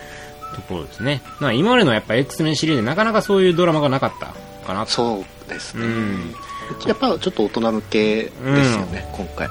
[0.55, 4.33] ところですね、まあ、今までのやっぱ X メンシリーズでなかなかそういうドラマがなかった
[4.65, 4.91] かなと。
[4.91, 6.35] そうですね、うん。
[6.87, 9.49] やっぱちょっと大人向けですよね、今回、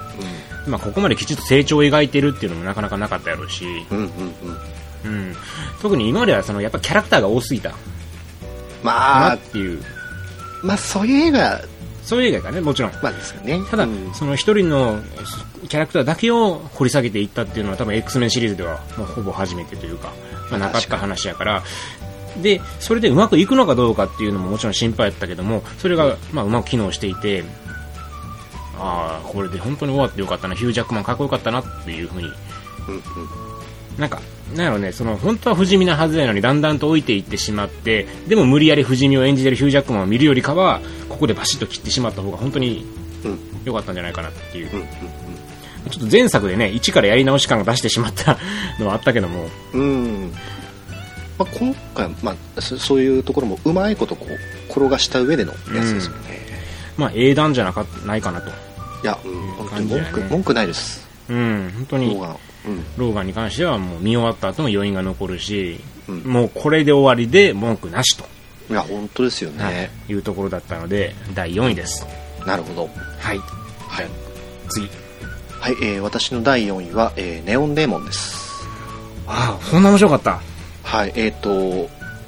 [0.66, 4.10] まあ、ここまできちっと成長を描いてるっていうのもなかなかなかったやろうし、うん、うんうん。
[5.04, 5.28] うん。
[5.28, 5.36] うん、
[5.80, 7.70] 特に今まではそのやっぱキャラクターが多すぎた。
[7.70, 7.76] か
[8.82, 9.82] まなあっていう、
[10.62, 11.60] まあそういう映画
[12.02, 12.92] そういう映画がねもちろん。
[13.02, 13.60] まあですよね。
[13.70, 14.14] ただ、うん。
[14.14, 15.00] その一人の
[15.68, 20.12] キャラクターだけを掘り下げていったっていうのは多分 X メンシリーズではもうほぼ初めてというか、
[20.50, 21.62] まあ、なかった話やから
[22.42, 27.44] でそれでうまくいくのかどうかっていうのももちろん心配やったけどもそれが、まあ、うまく機能していて
[28.78, 32.30] ああこれで本当に終わってよかったなヒュージャックマンかっこよかったなっていうふうに。
[33.98, 34.20] なんか、
[34.54, 42.86] なんやろね、その、本当は不死身なはずやのに、だんだんと置いていってしまって、でも無理やり不死身を演じてるヒュージャックマンを見るよりかは、ここでバシッと切ってしまった方が本当に
[43.24, 44.70] うん良かったんじゃないかなっていう。
[45.90, 48.38] ちょっと前作でね、一からやり直し感が出してしまった
[48.78, 50.32] のはあったけども、うん。
[51.38, 56.40] まあ、今回、まあ、そそういうところもうまいことこう転がした上でのやつですよね、
[56.96, 58.50] まあ、英断じゃなかないかなと。
[58.50, 58.52] い
[59.04, 61.06] や、うん、本当に文句,、文句ないです。
[61.28, 62.14] うん、本当に。
[62.14, 62.36] ロー、ガン
[62.66, 62.84] うん。
[62.96, 66.22] ローガンに関してはもう見終わった後も余韻が残るし、うん。
[66.24, 68.24] もうこれで終わりで文句なしと、
[68.70, 72.04] いや本当ですよね、はい、いうところだったので、第4位です。
[72.44, 72.90] なるほど。
[73.18, 73.38] はい。
[73.88, 74.06] はい、
[74.68, 74.88] 次。
[75.60, 78.66] はいえー私の第4位は、えーネオンデーモンです。
[79.26, 80.40] ああ、そんな面白かった。
[80.88, 81.50] はいえっ、と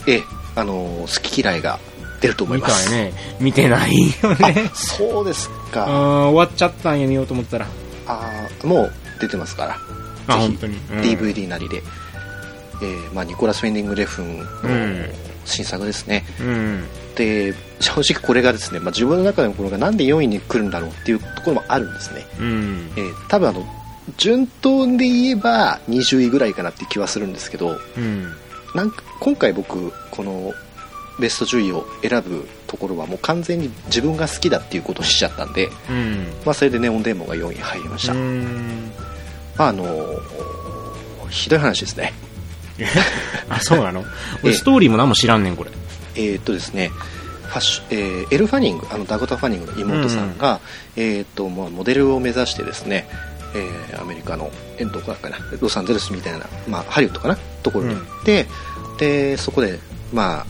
[0.07, 0.23] えー
[0.55, 1.79] あのー好き嫌いが
[2.21, 3.13] 出ると思い見ますね。
[3.41, 3.93] 見てない
[4.23, 4.71] よね。
[4.75, 7.67] そうですあかー終わっちゃったんや、見ようと思ったら。
[8.07, 9.79] あーもう出てますから
[10.27, 10.77] あ、ぜひ本当に。
[10.77, 11.83] うん DVD なりで、
[12.83, 15.07] えーまあ、ニコラス・ウェンディング・レフンのうん
[15.47, 16.85] 新作ですね、うん。
[17.15, 22.91] で正直これがですね、まあ、自分の中でもこれがなんで4位に来るんだろうっていうところもあるんですね、うん。
[22.97, 23.67] えー多分あの
[24.17, 28.33] 順当で言えば20位ぐらいかなって気はするんですけどうん。
[28.75, 30.53] なんか今回僕この
[31.19, 36.27] ベスト10位を選ぶところはもう完全に自分が好きだっていうことをしちゃったんで、うん。
[36.47, 38.93] まあ、それでネオンデーモンが4位に入りました、うん。
[39.59, 39.85] まああの
[41.29, 42.13] ひどい話ですね
[43.49, 44.01] あ、そうなの？
[44.03, 44.05] え
[44.45, 45.71] 俺ストーリーも何も知らんねん、これ。
[46.17, 46.91] えーっとですね
[47.49, 50.61] ファッショえーエル・ファニングあのダコタ・ファニングの妹さんが、
[50.97, 53.09] えーっとまあ、モデルを目指してですね、
[53.55, 58.47] えーアメリカのえどこだっけなロサンゼルスみたいな、まあ、ハリウッドかなところに行って、
[58.99, 59.79] でそこで
[60.13, 60.45] ま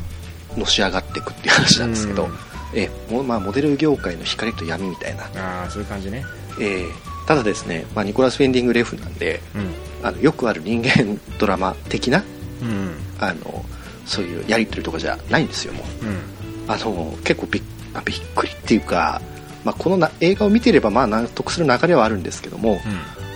[0.57, 2.33] あのし上がっていくっていう話なんですけど、うん
[2.75, 2.89] え
[3.25, 6.25] まあ、モデル業界の光と闇みたいな、ああ、そういう感じね。
[6.61, 9.71] えーただですね、まあ、ニコラス・フェンディング・レフなんでうん。
[10.03, 12.25] あのよくある人間ドラマ的な
[12.61, 12.93] うん。
[13.21, 13.65] あの
[14.05, 16.19] そういうやり取りとかじゃないんですよもううん。
[16.67, 17.63] あの結構びっ,、
[17.95, 19.23] まあ、びっくりっていうか、
[19.65, 22.81] まあ、このな映画を見ていればまあ納得する流れはあるんですけども、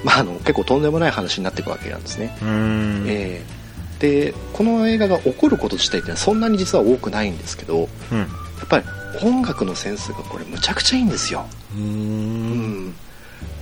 [0.04, 2.48] まあ、あの結構とんでもない話になっていくわけなんですね、うん。
[2.48, 3.04] うん。
[3.08, 3.64] えー
[3.98, 8.18] でこの映画が起こること自体っていうのはそんなに実は多くないんですけどうん。
[8.18, 8.26] や
[8.64, 8.84] っぱり
[9.22, 11.78] 音楽のセンスがこれむちゃくちゃいいんですよ、う。
[11.78, 12.94] うんん、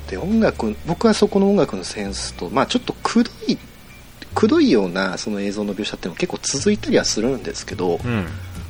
[0.09, 3.59] で音楽僕はそこの音楽のセンスと、まあ、ちょっとくどい
[4.35, 8.27] くどいようなその映像の描写っていうのも結構続いたりはするんですけど、うん。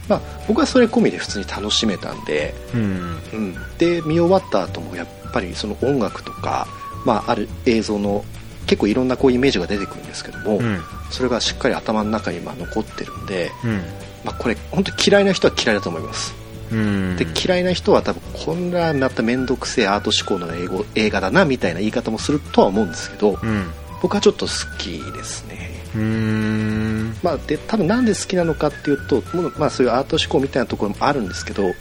[0.08, 3.18] まあ、僕はそれ込みで普通に楽しめたんで、うん。
[3.32, 6.66] うん、で見終わった後もやっぱりその音楽とか、
[7.04, 8.24] まあ、ある映像の
[8.66, 10.80] 結構いろんなこうイメージが出てくるんですけども、うん。
[11.10, 13.82] それがしっかり頭の中にまあ残ってるんで、うん。
[14.24, 16.34] まあ、これ本当に嫌いな人は嫌いだと思います、
[16.70, 17.16] うん。
[17.16, 23.70] で嫌いな人は多分こんなまた面倒くせえアート思考の英語映画だなみたいな言い方もするとは思うんですけどうん。
[24.00, 26.91] 僕はちょっと好きですねうん。
[27.22, 29.22] まあ、で多分なんで好きなのかっていうと
[29.58, 31.72] まあ、そういうアート思考みたいなところもあるんですけど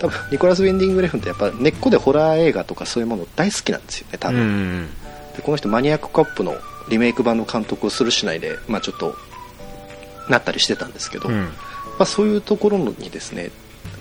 [0.00, 4.88] 多分ニコラス・ウェンディング・レフンってやっぱ根っこでホラー映画とかそういうもの大好きなんですよね多う分、ん。
[5.36, 6.56] でこの人マニアックカップの
[6.88, 9.14] リメイク版の監督をするしないで、まあ、ちょっと
[10.28, 11.48] なったりしてたんですけど、まうん。
[12.00, 13.50] あ、そういうところにですね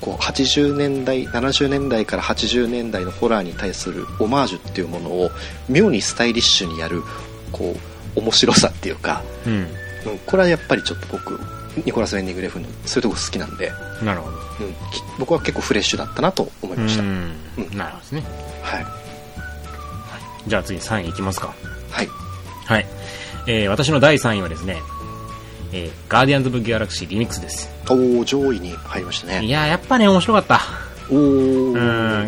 [0.02, 5.30] こう80年代70年代から80年代のホラーに対するオマージュっていうものを
[5.68, 7.04] 妙にスタイリッシュにやる
[7.52, 7.76] こ
[8.16, 9.68] う面白さっていうか、うん。
[10.12, 11.40] うん、これはやっぱりちょっと僕
[11.86, 13.72] ニコラス・ウェンディング・レフンのそういうとこ好きなんで、
[14.04, 14.38] なるほど。
[14.38, 17.10] うん、き僕は結構フレッシュだったなと思いました、うん。
[17.58, 17.78] うん。
[17.78, 18.24] なるほどですね。
[18.62, 18.86] はい。
[20.48, 21.54] じゃあ次3位いきますか。
[21.92, 22.08] はい。
[22.66, 22.86] はい。
[23.48, 24.78] えー、私の第3位はですね、
[25.72, 27.70] えー、ガーディアンズ・オブ・ギャラクシーリミックスです。
[27.90, 29.46] おお上位に入りましたね。
[29.46, 30.62] いやー、やっぱね、面白かった。
[31.12, 31.74] おおうん、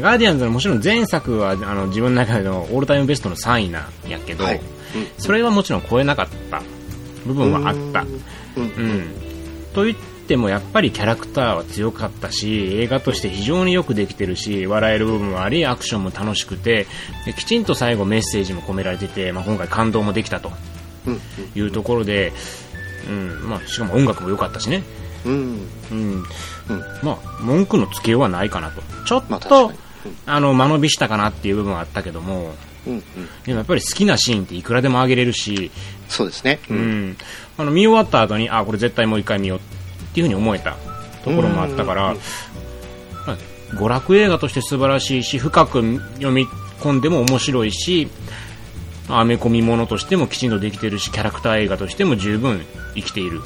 [0.02, 4.62] ガーディアンズのもちろん前作はあの自分の中でのオールタイムベストの3位なんやけど、はい、
[5.20, 6.64] それはもちろん超えなかった
[7.26, 8.02] 部分はあった。
[8.02, 9.04] うんう、ん。
[9.74, 9.98] と言っ
[10.28, 16.88] てもやっぱりキャラクターは強かったし、映画として非常によくできてるし、笑える部分もあり、アクションも楽しくて、
[17.26, 20.52] できちんと最後メッセージも込められてて、まあ、今回感動もできたと
[21.06, 21.20] うん
[21.56, 22.34] いうところで、
[23.08, 24.84] うん、まあ、しかも音楽も良かったしね。
[25.26, 26.24] うんうん
[27.04, 28.82] まあ、文句のつけようはないかなと。
[29.06, 29.72] ちょっと、
[30.26, 32.56] あの、間延びしたかなっていう部分はあったけども、
[32.88, 33.04] うんうん。
[33.46, 35.72] でもやっぱり好きなシーンっていくらでもあげれるし、
[36.10, 36.60] そうですね。
[36.70, 37.18] う、ん、
[37.58, 39.62] あの見終わった後に、あ、これ絶対もう一回見ようっ
[40.14, 40.76] ていうふうに思えた
[41.24, 42.18] ところもあったから、うん
[43.28, 43.38] まあ
[43.72, 45.82] 娯楽映画として素晴らしいし、深く
[46.16, 46.46] 読み
[46.82, 48.10] 込んでも面白いし、
[49.08, 52.66] アメコミものとしてもきちんとできてるし、キャラクター映画としても十分
[52.96, 53.42] 生きている。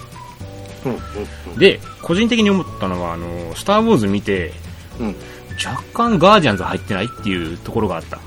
[0.86, 4.52] うんうんで、個人的に思ったのは、あの、スター・ウォーズ見て、
[5.00, 5.08] うん。
[5.08, 5.16] うん
[5.64, 8.20] 若干ガーディアンズ入ってないっていうところがあった。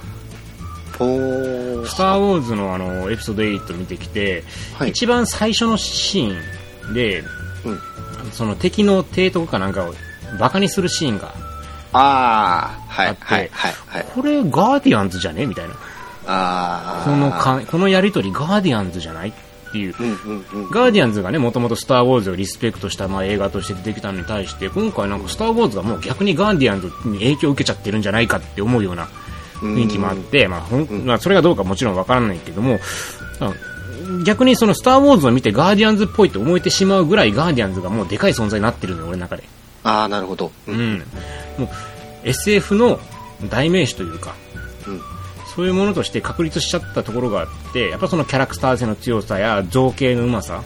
[0.99, 4.42] スター・ウォーズのあのエピソード8見てきて、
[4.76, 4.90] はい。
[4.90, 8.30] 一番最初のシーンで、うん。
[8.32, 9.94] その敵の提督かなんかを
[10.38, 11.32] バカにするシーンが、
[11.92, 13.51] あってはいはい
[13.86, 14.05] はい。
[14.14, 15.46] これガーディアンズじゃね？
[15.46, 15.74] みたいな。
[16.26, 19.30] ああこのか、このやりとりガーディアンズじゃない？
[19.30, 19.32] っ
[19.72, 19.94] ていう。
[19.99, 29.09] うんうんうんガーディアンズがね、もともとスター・ウォーズをリスペクトした、まあ、映画として出てきたのに対して、今回なんかスター・ウォーズがもう逆にガーディアンズに影響を受けちゃってるんじゃないかって思うような
[29.61, 32.79] 雰囲気もあって、まあ、ほんまあ、それがどうかもちろんわからないけども、
[33.41, 33.53] あ
[34.25, 39.45] 逆にそのスター・ウォーズを見てガーディアンズっぽいと思えてしまうぐらいガーディアンズがもうでかい存在になってるのよ、俺の中で。
[39.85, 40.51] ああなるほど。
[40.67, 40.95] ううん。
[40.95, 40.99] ん。
[41.59, 41.69] もう、
[42.25, 43.01] SF の
[43.51, 44.35] 代名詞というか、
[44.87, 45.01] うん。
[45.55, 50.63] そういうものとして確立しちゃったところがあって、やっぱそのキャラクター性の強さや造形のうまさ、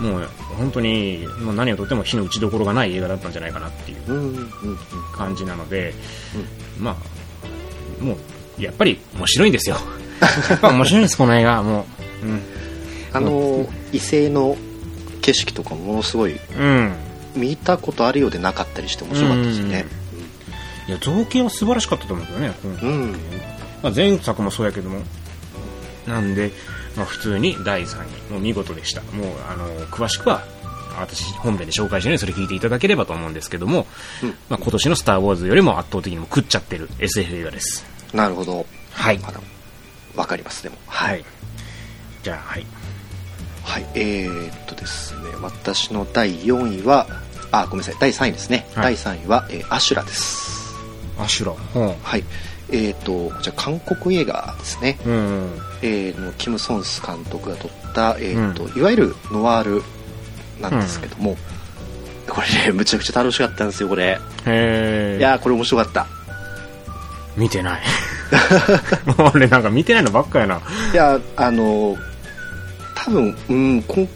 [0.00, 4.32] うんもう本当にもう何をとっても火の打ちどころがない映画だったんじゃないかなっていううんうんうん。
[4.32, 4.78] うん
[5.16, 5.94] 感じなので、
[6.80, 6.96] まあ、
[8.00, 8.16] も
[8.58, 9.76] う、やっぱり面白いんですよ。
[10.50, 11.62] やっぱ面白いんです、この映画。
[11.62, 11.84] もう。
[13.12, 14.56] あの異性の
[15.22, 16.92] 景色とかもものすごいうん。
[17.34, 17.40] うん。
[17.40, 19.86] 見たことあるようでなかったりして面白かったですね
[20.88, 22.54] いや、造形は素晴らしかったと思うんですよね。
[22.82, 23.12] うん
[23.82, 25.00] まあ、前作もそうやけども。
[26.06, 26.50] なんで、
[26.96, 27.98] まあ、普通に第3
[28.30, 28.32] 位。
[28.32, 29.02] もう見事でした。
[29.02, 30.42] もう、あの、詳しくは、
[30.98, 33.86] 私、本編で紹介してね、それ聞いていただければと思うんですけども、
[34.22, 37.84] うんまあ、今年のスター・ウォーズよりも圧倒的にも食っちゃってる SF 映画です。
[38.12, 39.20] なるほどはい。
[40.16, 41.24] わかりますでもはい。
[42.22, 42.66] じゃあ、はい。
[43.62, 47.06] はいえー、っとですね私の第4位は
[47.52, 50.74] あごめんなさい第3位ですね、はい第3位は、えーアシュラです
[51.18, 51.80] アシュラ。
[51.82, 51.94] うん。
[52.02, 52.24] はい
[52.70, 55.58] えー、っとこちら韓国映画ですね、うん。
[55.82, 59.82] えーのキム・ソンス監督が撮った、えーといわゆるノワール
[60.60, 61.36] なんですけども、
[62.28, 65.16] これねむちゃくちゃ楽しかったんですよこれへえ。
[65.18, 66.06] いやーこれ面白かった
[67.38, 67.82] 見てない。
[69.34, 70.60] 俺なんか見てないのばっかやな。
[70.92, 71.96] いやあの
[72.94, 74.08] 多分うんこん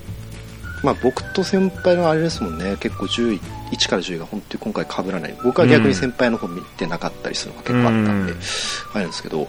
[0.83, 8.39] まあ僕と先輩のあれですもんね結構10位1から10位が本当に今回被らない僕は逆に先輩の方見てなかったりするのが結構あったんで、うん
[8.95, 9.49] あれなんですけど、ま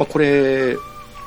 [0.00, 0.76] あ、これ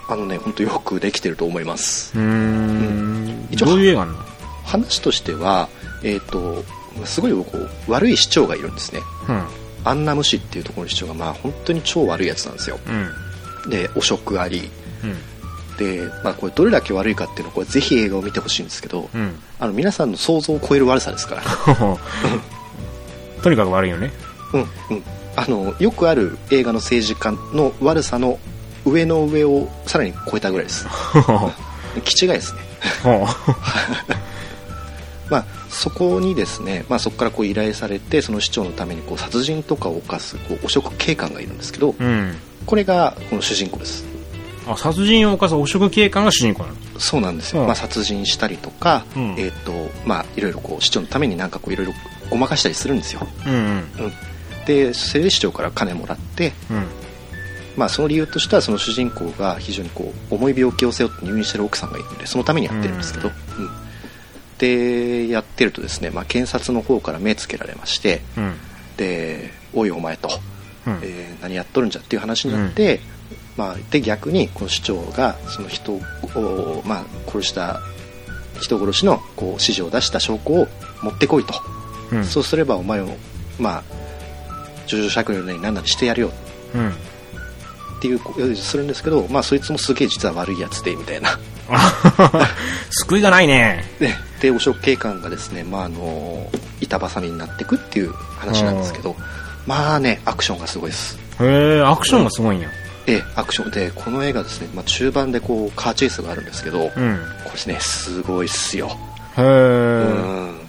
[0.10, 3.48] あのね本当よくできてると思いますうーん。
[3.50, 4.20] 一応どういう映画なの？
[4.66, 5.70] 話としては
[6.04, 6.64] えっ、と
[7.06, 9.44] すごいこう悪い市長がいるんですねうん。
[9.90, 12.80] アンナム市っていうところの市長がまあ本当に超悪いやつなんですよ
[13.66, 13.70] うん。
[13.70, 14.70] で汚職あり
[15.04, 15.78] うん。
[15.78, 19.36] で、まあ、これどれだけ悪いかっていうのをこれぜひ映画を見てほしいんですけど、うん。
[19.60, 21.42] あの皆さんの想像を超える悪さですから
[23.42, 24.12] とにかく悪いよね。
[24.54, 24.64] うんう
[24.96, 25.04] ん
[25.36, 28.40] あのよくある映画の政治家の悪さの
[28.86, 30.86] 上の上をさらに超えたぐらいです
[32.04, 32.60] 気違いですね
[33.04, 33.26] ほ
[35.30, 41.96] まあそこにですね、まあ、そこからこう依頼されてその市長のためにこう殺人とかを犯すこう汚職警官がいるんですけどう。
[41.98, 42.36] うん。
[42.66, 44.06] これがこの主人公です
[44.68, 46.76] あ、殺人を犯す汚職警官が主人公なの？
[47.00, 49.72] そうなんですよ、うんまあ、殺人したりとか、うんえっ、と
[50.06, 51.94] まあいろいろこう市長のためになんかこういろいろ
[52.30, 53.60] ごまかしたりするんですよ、うんうん。
[53.60, 53.86] うん、
[54.66, 56.86] でそれで市長から金もらってうん。
[57.78, 63.34] まあ、その理由としてはその主人公が非常にこう重い病気を背負って入院してる奥さんがいるのでそのためにやってるんですけど、うん
[64.60, 68.54] でやってるとですね、まあ、検察の方から目つけられましてうん。
[68.98, 70.30] で「おいお前と」
[70.86, 71.00] うん。
[71.02, 73.00] えー何やっとるんじゃっていう話になって、
[73.56, 77.80] まあ、で逆にこの市長がその人を、まあ、殺した
[78.60, 80.68] 人殺しのこう指示を出した証拠を
[81.02, 81.54] 持ってこいと、
[82.12, 82.26] うん。
[82.26, 83.08] そうすればお前を、
[83.58, 83.84] まあ、
[84.86, 86.32] 情状酌量なり何なりしてやるよ
[86.76, 86.90] うん。
[86.90, 91.40] っていうするんですけど、まあ、そいつもすげえ実は悪いやつでみたいなあ
[92.92, 93.86] 救いがないね。
[94.00, 96.50] でで汚職警官がですね、まあ、あの
[96.82, 99.16] 板挟みになっていくっていう話なんですけど
[99.68, 102.70] まあねアクションがすごいですへえ、アクションがすごいんや。
[103.08, 106.90] えアクションでこの映画ですね、まあ、中盤でこうカーチェイスがあるんですけど、うん。
[107.44, 108.98] これですねすごいっすよ
[109.38, 109.44] へえ。
[109.44, 110.60] うん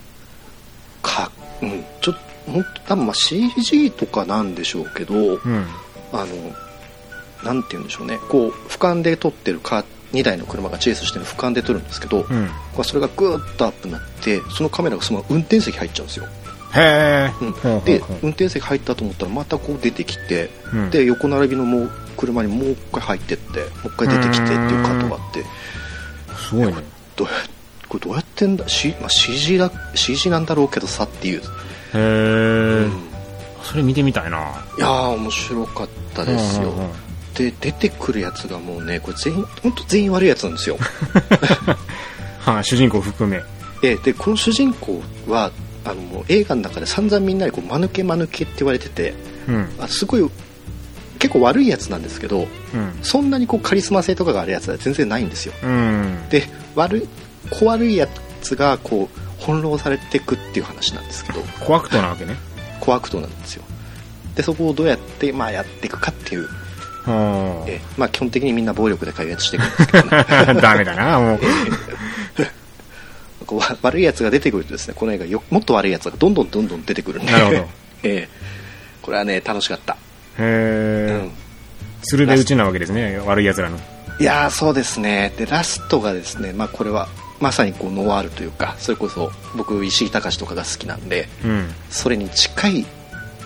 [1.03, 1.31] か
[1.63, 2.21] うんちょっと
[2.53, 5.67] 本当多分まあ CG とかなんでしょうけど、うん。
[6.13, 6.27] あの
[7.45, 12.45] なんて言うんでしょうねこう俯瞰で撮ってるカー2台の車がチェイスしてるの俯瞰で撮るんですけど、うん。
[12.45, 12.51] ま
[12.81, 16.27] あそれがグーッとアップになってそのカメラがそのまま運転席入っちゃうんですよ、
[16.75, 17.33] へえ。
[17.41, 17.85] うん。
[17.85, 20.91] で運転席入ったと思ったらまたこう出てきて、うん。
[20.91, 25.45] で横並びのもう車にもう一回入ってってもう一回出てきてっていうカットがあって。
[26.37, 26.75] すごいね。
[27.17, 27.33] どうや
[27.89, 31.43] これどうやってんだ、C まあ、CG, だ CG なんだろうけどさっていう、へ
[31.95, 31.99] え。
[31.99, 32.93] うん。
[33.65, 34.39] それ見てみたいな。
[34.79, 36.91] いやー面白かったですよ、うんうんうん
[37.41, 40.77] で出てくるやつがもうねこれ全員本当全員悪いやつなんですよ
[42.39, 43.43] はい、主人公含め。
[43.83, 45.51] えでこの主人公は
[45.85, 49.15] あのもう映画の中で散々みんなにこう間抜け間抜けって言われてて
[49.49, 49.69] うん。
[49.79, 50.31] あすごい
[51.19, 52.93] 結構悪いやつなんですけどうん。
[53.03, 56.29] そんなにこうカリスマ性とかがあるやつは全然ないんですようん。
[56.29, 57.09] で悪い
[57.51, 58.07] 小悪いや
[58.43, 62.37] つがこう翻弄されていくっていう話なんですけどコアクトなわけね。
[62.81, 63.65] 小悪党なんですよ
[64.35, 66.51] でそこをどうやって、まあ、やっていくかっていう、は
[67.67, 70.55] えまあ、基本的にみんな暴力で解決していくんですけど、ねあ。
[70.55, 71.41] ダメだな、もう。
[73.47, 77.57] こうわ悪いやつが出てくるとですねこの映画よもっと悪いやつがどんどんどんどん出てくるんでなるほど
[78.05, 78.51] ええ
[79.03, 79.97] これはね楽しかった、へ
[80.39, 81.21] え。
[81.25, 81.31] うん
[82.03, 83.79] 鶴で打ちなわけですね、悪い奴らの。
[84.19, 87.09] いやーそうですねでラストがですね、まあ、これは
[87.41, 91.75] まさにこうノワールというかそれこそ僕石井隆とかが好きなんでうん。
[91.89, 92.87] それに近い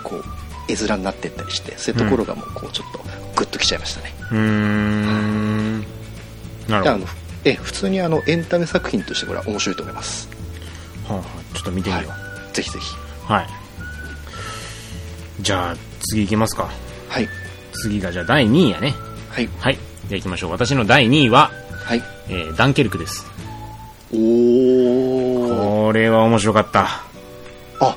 [0.02, 0.24] こう
[0.68, 3.04] 絵面になっていったりしてそういうところがもうこうちょっと
[3.34, 5.80] グッときちゃいましたね、うーん。
[5.80, 5.86] なる
[6.78, 6.82] ほど。
[6.84, 7.06] であの
[7.44, 10.28] え普通にあのエンタメ作品としてこれは面白いと思います
[11.06, 12.02] はあはあちょっと見てみよ
[12.52, 12.94] ぜひぜひ
[13.28, 13.32] う。
[13.32, 13.46] はい。
[15.40, 16.70] じゃあ、次行きますか。
[17.08, 17.28] はい
[17.72, 18.94] 次が、じゃあ第2位やね。
[19.28, 19.74] はいはい。
[19.74, 19.82] じゃ
[20.12, 20.50] あ行きましょう。
[20.52, 21.50] 私の第2位は、
[21.84, 23.26] はいえーダンケルクです。
[24.12, 26.84] おおこれは面白かった。
[27.80, 27.96] あ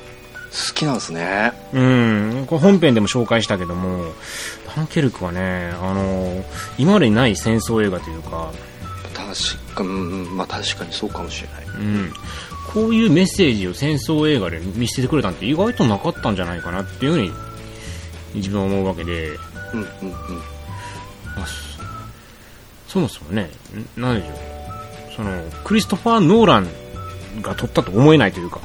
[0.74, 2.44] きなんですねうん。
[2.48, 4.12] これ本編でも紹介したけども、ダ
[4.82, 6.44] ンケルクはね、あの、
[6.78, 8.52] 今までにない戦争映画というか、
[9.14, 11.64] 確かまあ確かにそうかもしれない。
[11.76, 12.12] うん。
[12.72, 17.30] こういうメッセージを戦争映画で見せてくれたんって意外となかったんじゃないかなっていうふうに
[18.34, 20.36] 自分は思うわけで、うんうんうん。
[21.36, 21.46] まあ
[22.86, 23.50] そそもそもね、
[23.96, 24.36] んなんでしょう。
[25.16, 26.68] そのクリストファー・ノーラン
[27.42, 28.60] が撮ったと思えないというか。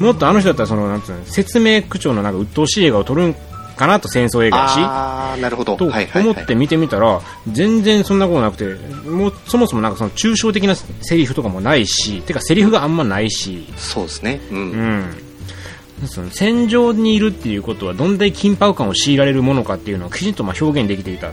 [0.00, 3.36] もっとあの人だったらそのなんつうの説明口調のなんか鬱陶しい映画を撮るん
[3.78, 5.76] かなと戦争映画やしああなるほど。
[5.76, 7.20] と思って見てみたら、
[7.50, 8.64] 全然そんなことなくて、
[9.08, 14.40] もうそもそもなんかその抽象的なセリフとかもないし、てかセリフがあんまないし、そうですね。
[14.50, 16.08] うん、うん。
[16.08, 21.28] その戦場にいるっていうことはどんだけ緊迫感を強いられるものかっていうのをきちんとまあ表現できていた。
[21.28, 21.32] っ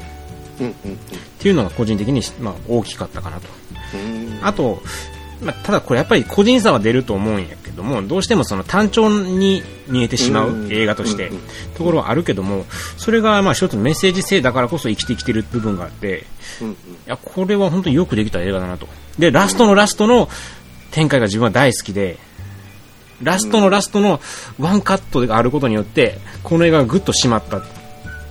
[0.60, 0.76] うんうん。
[1.40, 3.48] ていうのが個人的にまあ大きかったかなと。
[3.94, 4.40] うん。
[4.42, 4.82] あと、
[5.42, 7.56] まあ、ただこれやっぱり個人差は出ると思うんや。
[7.64, 11.32] けども、どうしてもその単調に見えてしまう映画として
[11.78, 12.66] ところはあるけども、
[12.98, 16.26] それがまあ一つのメッセージ性だからこそ生きてきてる部分があって、
[17.06, 18.88] いや、これは本当によくできた映画だなと。
[19.20, 20.30] で、ラストのラストの
[20.92, 22.18] 展開が自分は大好きで、
[23.22, 24.20] ラストのラストの
[24.60, 27.64] ワンカットがあることによって、この映画がぐっと締まったっ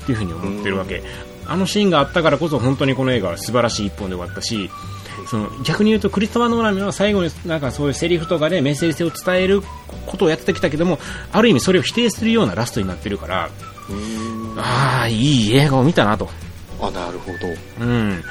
[0.06, 1.02] ていうふうに思ってるわけ。
[1.46, 4.70] あのシーンがあったからこそ本当にこの映画は素晴らしい一本で終わったし、
[5.26, 9.62] その逆に言うとクリストファー・ノーランは最後になんかそういうセリフとかでメッセージ性を伝える
[10.06, 10.98] ことをやってきたけども、
[11.32, 13.50] ある意味それを否定するようなラストになってるから、
[13.88, 16.28] うんああ、いい映画を見たなと。
[16.80, 17.84] あなるほど。
[17.84, 18.22] うん。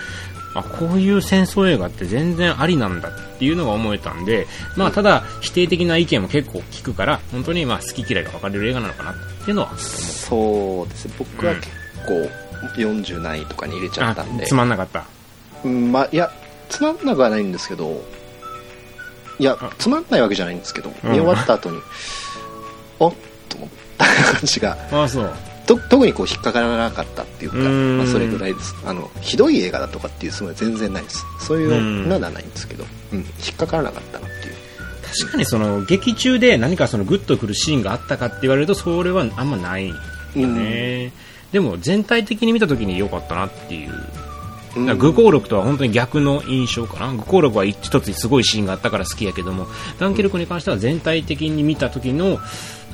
[0.55, 4.45] あこういう戦争映画って全然ありなんだっていうのが思えたんで、
[4.77, 11.07] まあ、ただ否定的な意見も結構聞くから本当にまあ好き嫌いが分かれる映画なのかなっていうのはそうです。
[11.07, 11.69] ね僕は結
[12.05, 12.29] 構
[12.79, 15.05] 40何位とかに入れちゃったんで、あつまんなかった。
[15.65, 16.31] うんまあいや
[16.73, 18.03] つまんなくはないんですけど
[19.37, 19.71] いやあ。
[19.77, 21.11] つまんないわけじゃないんですけどうん。
[21.11, 21.79] 見終わった後に、
[22.99, 23.13] おっ
[23.47, 25.33] と思った感じがああそう。
[25.67, 28.75] と特にこう引っかからなかったっていうかまあ、それぐらいです。
[28.85, 31.23] あのひどい映画だとかっていうつもりは全然ないです。
[31.39, 34.55] そういうのはないんですけど、うん、引っかからなかったなっていう。
[35.19, 39.95] 確かにその劇中で何かそのグッとくるシーンがあったかって言われるとそれはあんまないよ
[40.47, 41.11] ね、
[41.51, 43.93] でも全体的に見た時に良かったなっていう
[44.75, 47.13] 愚行録とは本当に逆の印象かな。
[47.13, 49.67] 愚行録は一つすごいシーンがあったから好きやけども、
[49.99, 52.39] ダンケルクに関しては全体的に見た時の、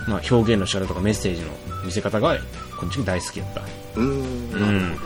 [0.08, 1.48] まあ、表現の仕方とかメッセージの
[1.86, 2.38] 見せ方が、
[2.80, 3.62] こっちに大好きやった。
[3.96, 4.98] うんうん。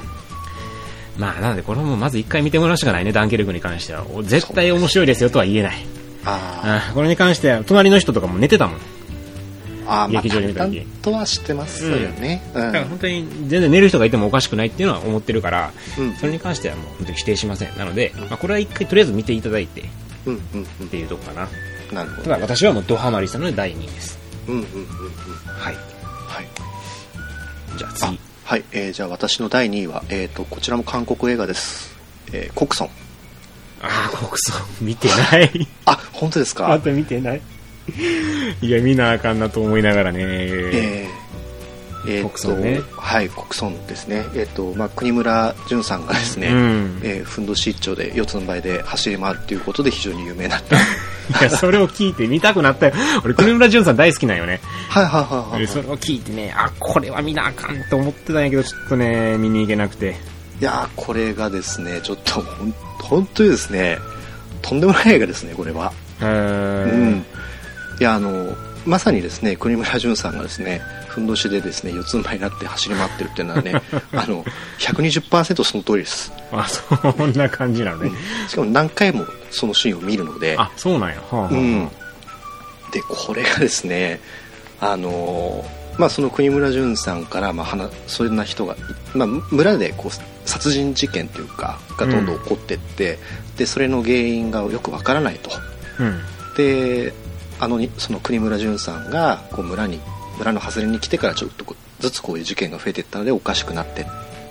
[1.17, 4.05] まあ、なのでこれはもうまず一回見てもらうしかないね、ダンケルクに関しては。
[4.11, 5.85] お絶対面白いですよとは言えない。
[6.25, 8.79] ああこれに関しては、隣の人とかも寝てたもん。
[9.85, 10.77] ーあ劇場に見た時。
[10.77, 12.63] 淡々とはしてますよね、うん。
[12.63, 16.13] だから本当に全然寝る人がいてもおかしくないっていうのは思ってるから、うん。
[16.15, 17.77] それに関してはもう本当に否定しません。
[17.77, 19.83] なので、まあ、これは一回とりあえず見ていただいてっ
[20.25, 20.89] うんうんうん。
[20.89, 21.47] ていうとこかな。
[21.91, 22.23] なるほど。
[22.23, 24.19] ただ私はもうドハマりしたので第2位です。
[24.47, 24.85] うんうんうんうん。
[25.47, 25.75] はい。
[25.75, 26.47] はい。
[27.77, 28.19] じゃああ次。
[28.45, 31.95] はい、えーじゃあ私の第2位は、えー、とこちらも韓国映画です、
[32.33, 32.89] えーコクソン。
[33.81, 35.67] ああ、国葬見てない。
[35.85, 37.41] あ本当ですあかと見てない。
[38.61, 40.19] いや、見なあかんなと思いながらね。
[40.21, 41.23] えー
[42.05, 50.75] えー国村ねはい国村ですねえっ、とまあ国村淳さんがですね、うんえーふんどし一丁で四つん這いで走り回るっていうことで非常に有名になった
[51.39, 52.93] いや、それを聞いて見たくなったよ。
[53.23, 54.59] 俺、国村淳さん大好きなんよね。
[54.89, 60.17] はいはいはいはいそれを聞いてね、あ、これは見なあかんと思ってたんやけど、ちょっとね、見に行けなくて。
[60.59, 63.97] いやーこれがですねちょっとほん本当にですね
[64.61, 66.25] とんでもない映画ですねこれはう。
[66.25, 67.25] うん
[68.03, 73.73] やあのまさにですね国村淳さんがですねふんどしでですね四つん這いになって走り回ってるっていうのはね
[74.13, 74.43] あの
[74.79, 76.31] 120%その通りです。
[76.51, 78.11] あ、そんな感じなのね。
[78.47, 80.55] しかも何回もそのシーンを見るので。
[80.57, 81.15] あ、そうなんや。
[81.15, 81.89] はあはあうん。
[82.91, 84.19] でこれがですね
[84.79, 85.65] あの
[85.97, 88.75] まあその国村淳さんからまあ話そんな人が、
[89.15, 93.17] まあ、村でこう殺人事件というかがどんどん起こってって、
[93.57, 95.51] でそれの原因がよくわからないと。
[95.99, 96.21] うん。
[96.57, 97.13] で
[97.63, 99.99] あのにその国村淳さんがこう村に
[100.37, 101.65] 村の外れに来てからちょっと
[101.99, 104.05] ずつこういう事件が増えていったのでおかしくなってっ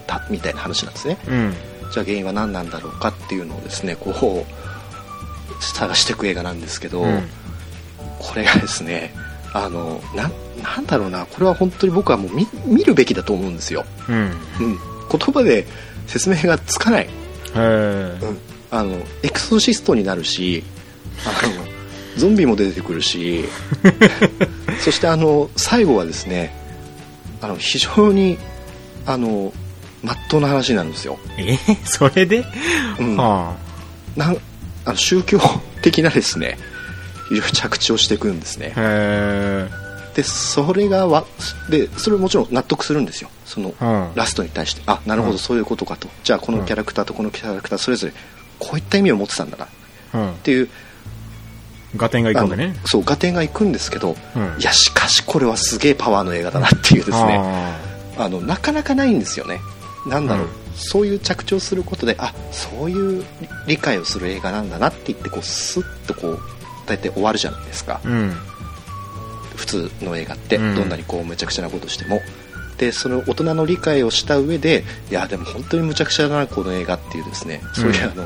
[0.07, 1.19] たみたいな話なんですね。
[1.29, 1.55] うん。
[1.93, 7.29] じゃあ原因は何なんだろうかっていうのをですねこう探していく映画なんですけど、うん。
[8.19, 9.13] これがですね
[9.53, 10.33] あのなん
[10.63, 14.17] なんだろうなこれは本当に僕はもう見見るべきだと思うんですよ、うん。
[14.17, 14.79] うん、
[15.11, 15.67] 言葉で
[16.07, 17.09] 説明がつかない、
[17.55, 18.39] うん、
[18.71, 20.63] あのエクソシストになるし
[21.27, 21.72] あの
[22.17, 23.45] ゾンビも出てくるし。
[24.81, 26.53] そしてあの最後はですね
[27.41, 28.39] あの非常に
[29.07, 29.53] あの
[30.03, 31.57] まっとうな話になるんですよ、え？
[31.85, 32.45] それで？
[32.99, 33.17] うん。
[33.17, 33.55] は
[34.17, 34.37] なん
[34.85, 35.41] あの宗教
[35.83, 36.59] 的なですね
[37.29, 38.73] 非常に着地をしていくんですね。
[40.15, 41.25] でそれがわ
[41.71, 43.31] でそれもちろん納得するんですよ。
[43.47, 43.85] そのえ。
[43.85, 44.09] うん。
[44.15, 44.83] ラストに対して。
[44.87, 45.33] あなるほうん。
[45.35, 48.13] どそういうことかと、じゃあこのキャラクターとこのキャラクターそれぞれ
[48.59, 49.65] こういった意味を持ってたんだな。
[49.65, 49.69] っ
[50.15, 50.35] うん。
[50.43, 50.69] ていう
[51.97, 52.75] ガテンが行くんだあねの。
[52.89, 54.61] そう合点がいくんですけど、うん。
[54.61, 57.39] いやしかしこれはすげえパワーの映画だなっていうですね。
[57.39, 57.79] あ
[58.19, 59.61] あのなかなかないんですよね。
[60.07, 60.51] なんだろう、うん。
[60.75, 63.25] そういう着地をすることであそういう
[63.67, 66.39] 理解をする映画なんだなって言ってこうスッとこう
[66.87, 68.33] 大体終わるじゃないですか、うん。
[69.57, 70.75] 普通の映画ってうん。
[70.75, 72.21] どんなにこうむちゃくちゃなことしても、
[72.79, 78.25] でその大人の理解をした上でいやでも本当にむちゃくちゃだなこの映画っていうですね、そういうあの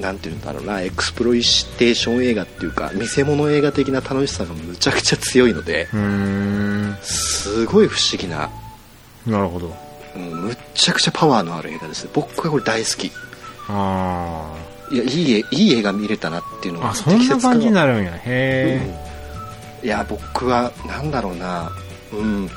[0.00, 6.96] なんていうんだろうなエクスプロイテーション映画っていうか見せ物映画的な楽しさがむちゃくちゃ強いのでうーん。
[7.02, 8.50] すごい不思議な、
[9.26, 9.74] なるほど。
[10.16, 12.08] うん、むっちゃくちゃパワーのある映画です。
[12.12, 13.10] 僕はこれ大好き。
[13.68, 14.54] あ
[14.90, 16.84] いやいいえいい映画見れたなっていうのあ。
[16.84, 18.12] があ、そんな感じになるんや。
[18.24, 18.80] へ
[19.82, 19.86] うん。
[19.86, 21.70] いや僕はなんだろうな。
[22.12, 22.50] うん。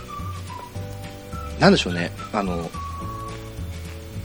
[1.59, 2.11] なんでしょうね。
[2.33, 2.69] あの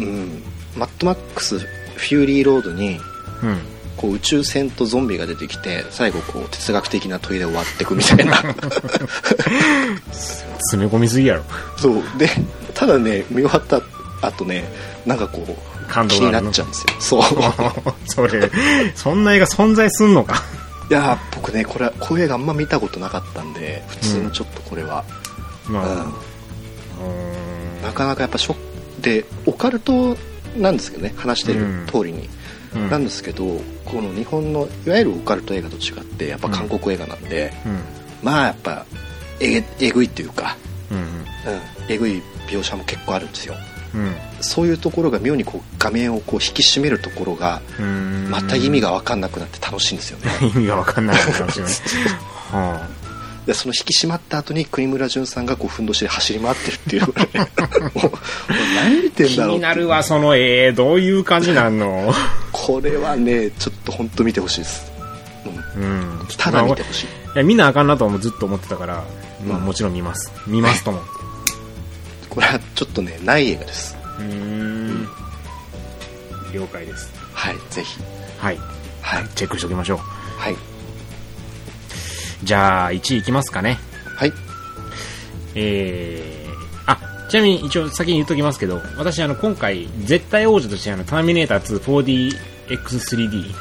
[0.01, 0.43] うん。
[0.77, 1.61] マッドマックス
[2.01, 3.01] フューリーロードにえ。
[3.43, 3.59] うん。
[3.97, 8.37] こう宇宙船とゾンビが出てきて最後こう哲学的な問いで終わっていくみたいな。
[10.11, 11.45] 詰め込みすぎやろ。
[11.77, 12.03] そう。
[12.17, 12.31] で
[12.73, 13.83] ただね見終わった
[14.27, 14.65] 後ね
[15.05, 16.51] なんかこう気にな感動があるの。
[16.51, 16.87] っちゃうんですよ。
[17.01, 17.23] そう。
[18.09, 18.51] それ、
[18.95, 20.43] そんな映画存在すんのか。
[20.89, 25.05] いや僕ねこれこういう映画あんま見たことなかったんで普通にちょっとこれは、
[25.67, 25.91] まあ、うん。
[25.91, 26.05] うー
[27.81, 27.83] ん。
[27.83, 28.61] なかなかやっぱショック
[29.03, 30.17] でオカルト
[30.57, 32.31] なんですけどね話してる通りに、うん
[32.89, 37.81] なんですけどこの日本のいわゆるオカルト映画と違ってやっぱ韓国映画なんで、うん。
[38.23, 38.87] まあやっぱ
[39.41, 40.57] ええぐいっていうか、
[40.91, 40.99] うん。
[40.99, 41.05] うん、
[41.89, 43.55] えぐい描写も結構あるんですよ
[43.93, 44.15] うん。
[44.41, 48.29] そういうところが妙にこう画面をこう引き締めるところがうん。
[48.31, 51.75] また意味が分かんなくなって楽しいんですよね 意味が分かんないかもしれない。
[52.53, 52.89] は
[53.51, 58.13] でその引き締まった後に国村淳さんがこうふんどしで走り回ってるっていうもう
[58.77, 62.13] 何見てあ、んだろう気になるわ、その絵、どういう感じなんの？
[62.53, 64.93] これはねちょっと本当見てほしいです、
[65.77, 65.87] うんう
[66.23, 66.27] ん。
[66.39, 69.03] ただ見てほしいいや、見なあかんなとずっと思ってたから、
[69.45, 70.31] まあうんもちろん見ます。
[70.47, 71.01] 見ますとも。
[72.29, 75.09] これはちょっとねない映画ですうーん。
[76.53, 77.13] 了解です。
[77.33, 77.99] はいぜひ
[78.39, 78.59] はい。
[79.03, 79.99] はいチェックしておきましょう。
[80.39, 80.57] はい
[82.43, 83.79] じゃあ、1位いきますかね。
[84.17, 84.33] はい
[85.55, 91.81] えー、あ、ちなみに一応先に言っときますけど、私あの今回絶対王者としてあのターミネーター
[92.69, 93.53] 2-4DX3D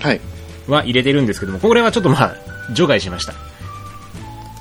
[0.00, 0.20] はい
[0.68, 2.36] は入れてるんですけども、これはちょっとまあ、
[2.72, 3.34] 除外しました。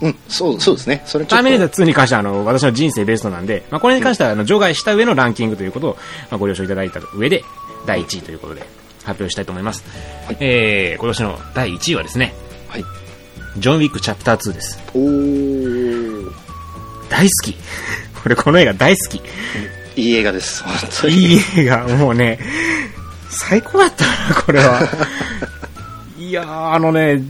[0.01, 5.93] うんそうそうですねそれターミネーター2に関してはあの私の人生ベストなんで、まあ、これに関してはあの除外した上のランキングということを、
[6.31, 7.43] まあ、ご了承いただいた上で
[7.85, 8.61] 第1位ということで
[9.03, 9.83] 発表したいと思います。
[10.25, 12.33] はいえー、今年の第1位はですね、
[12.67, 12.83] はい
[13.57, 14.79] ジョン・ウィックチャプター2です。
[14.93, 16.31] おー
[17.09, 17.55] 大好き。
[18.23, 19.21] これこの映画大好き。
[19.95, 22.39] いい映画です本当にいい映画、もうね、
[23.29, 24.81] 最高だったな、これは。
[26.17, 27.21] いやー、あのね、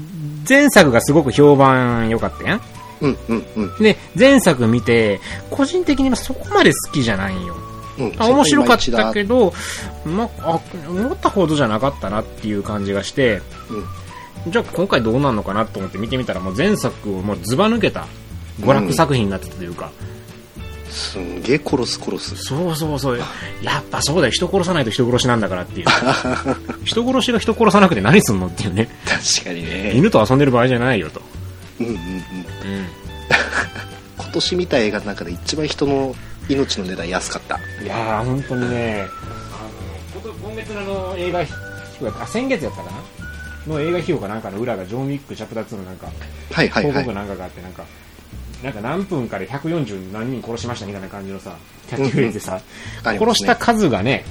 [0.47, 2.61] 前作がすごく評判良かったやん。
[3.01, 5.19] うんうんうんで、前作見て、
[5.49, 7.55] 個人的にはそこまで好きじゃないんよ。
[7.97, 9.53] うんあ面白かったけど、
[10.05, 13.86] ど、まあ、思ったほどじゃなかったなっていう感じがして、うん
[14.47, 18.07] じゃあ今回どうなるのかなと思って見てみたら、もう前作をもうずば抜けた
[18.59, 19.91] 娯楽作品になってたというか、
[20.89, 23.19] すんげえ殺す殺すそうそうそう。
[23.61, 24.31] やっぱそうだよ。
[24.31, 25.87] 人殺さないと人殺しなんだからっていう。
[26.83, 28.89] 人殺しが人殺さなくて何すんのっていうね。
[29.05, 31.21] 確かにね犬と遊んでる場合じゃないよと。
[31.79, 32.21] うんうんうんうん。
[34.17, 36.15] 今年見た映画の中で一番人の
[36.49, 39.07] 命の値段安かったいやー、本当にね、
[39.53, 41.45] あの、今月のあの映画
[42.27, 42.97] 先月やったかな
[43.68, 46.07] の映画費用かなんかの裏がジョン・ウィック・チャプター2のなんか、
[46.51, 46.91] はいはいはい。
[46.91, 47.86] 広告なんかがあって、なんか、
[48.64, 51.55] なんか何分かで140何人殺しましたみたいな感じのさ、
[51.89, 52.62] キャッチフレーズでさ、
[53.03, 53.20] ありますね。
[53.20, 54.24] 殺した数がね、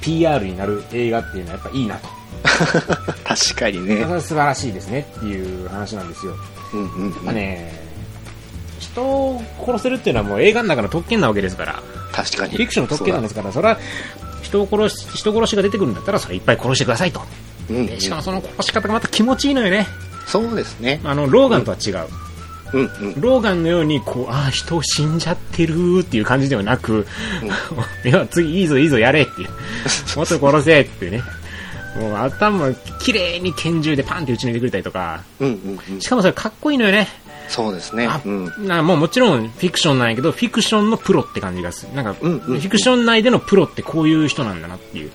[0.00, 2.08] PR になる映画っていうのはやっぱいいなと。
[3.24, 4.04] 確かにね。
[4.20, 6.34] 素晴らしいですねっていう話なんですよ。
[6.74, 7.24] うんうんうん。
[7.24, 7.72] まあね、
[8.78, 11.82] 人を殺せるっていうのはもう映画の中の特権なわけですから、
[12.12, 12.56] 確かに。
[12.56, 13.78] フィクションの特権なんですから、それは
[14.42, 17.22] 人を殺し、人殺しが出てくるんだったら、それいっぱい殺してくださいと。
[17.70, 19.86] うんうんでしかもその殺し方がまた気持ちいいのよね。
[20.26, 22.08] そうですねあの、ローガンとは違う。
[22.72, 27.06] うんうんローガンのように、こう、ああ、人死んじゃってるっていう感じではなく、
[28.04, 29.48] いや、次いいぞいいぞやれっていう。
[30.16, 31.22] もっと殺せっていうね。
[31.98, 37.08] もう頭、綺麗に拳銃でパンって撃ち抜いてくれたりとか、うんうんうんしかもそれかっこいいのよね。
[37.48, 41.94] そうですねあうんなもうもちろんフィクションなんやけど、フィクションのプロって感じがする。
[41.94, 45.12] なんか、うんうんフィクション内でのプロってこういう人なんだなっていう。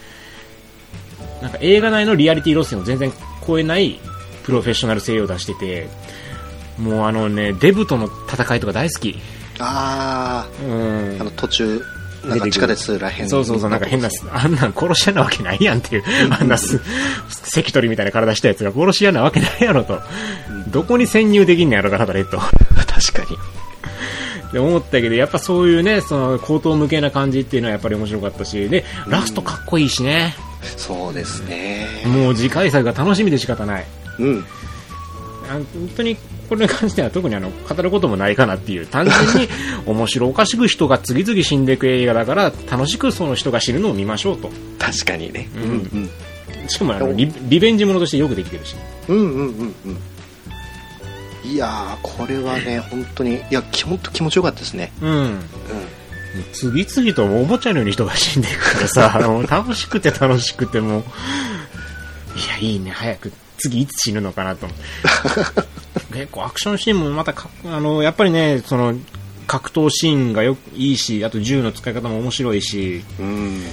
[1.41, 3.11] なんか映画内のリアリティ路線を全然
[3.45, 3.99] 超えない
[4.43, 5.87] プロフェッショナル性を出してて、
[6.77, 9.19] もうあのね、デブとの戦いとか大好き。
[9.59, 11.81] あうんああの途中
[12.25, 16.79] なんか地下鉄らへんそうそうそう、なんか変な、あんなん殺し屋なわけないやんっていう、あんなす、
[17.29, 19.99] 関取みたいな体したやつが殺し屋なわけないやろと。
[20.67, 22.37] どこに潜入できんのやろ、だからレッド。
[22.37, 22.41] っ
[23.01, 23.37] 確かに
[24.49, 30.35] って思ったけど、やっぱそういうね、その、口頭向けな感じっていうのはやっぱり面白かったし、で、ラストかっこいいしね。
[30.61, 31.87] そうですね。
[32.05, 33.85] もう次回作が楽しみで仕方ない。
[34.19, 34.45] うん。
[35.49, 35.65] あ本
[35.97, 36.15] 当に
[36.47, 39.49] これに関しては特にあの語ることもないかなっていう単純に
[39.85, 44.49] 面白おかしく人が次々死んでいく映画だから楽しくその人が死ぬのを見ましょうと。
[44.77, 45.49] 確かにね。
[45.55, 45.63] うん。
[45.63, 46.09] うん
[46.67, 48.75] しかもあのリリベンジものとしてよくできてるし。
[49.07, 49.97] うんうんうんうん。
[51.43, 54.91] いやーこれはね 本当にいやき本当気持ちよかったですね。
[55.01, 55.09] うん。
[55.09, 55.39] うん
[56.53, 61.03] 次々とおもちゃのように人が死んでいくからさ もう楽しくて楽しくてもう。
[62.33, 64.65] いやいいね早く次いつ死ぬのかなと。
[64.65, 68.95] 思って結構アクションシーンもまたかあのやっぱりねその
[69.47, 73.03] 格闘シーンがよいいしあと銃の使い方も面白いし。
[73.19, 73.63] うん。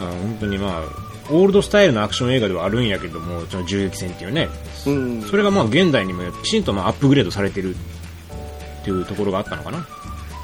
[0.00, 4.48] まあ、本当にまあオールドスタイルのアクション映画ではあるんやけどもその銃撃戦っていうね。
[4.86, 5.22] うん。
[5.22, 9.86] それがまあ現代にもきちんとまあアップグレードされてるっていうところがあったのかな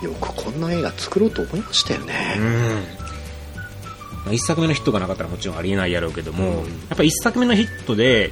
[0.02, 2.98] よくこんな映画作ろうと思いましたようねん、
[4.24, 6.54] まあ、1作目のヒットがなかったらもちろんありえないやろうけども、うん。
[6.56, 8.30] やっぱ1作目のヒットで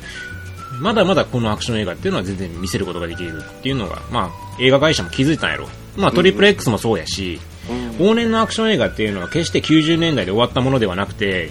[0.80, 7.40] まだまだこのアクション映画っていうのは全然見せることができるっていうのが、まあ、映画会社も気づいたんやろ、まあ、トリプル X もそうやし、
[7.70, 7.90] うん。
[8.10, 11.50] 往年のアクション映画っていうのは決して90年代で終わったものではなくて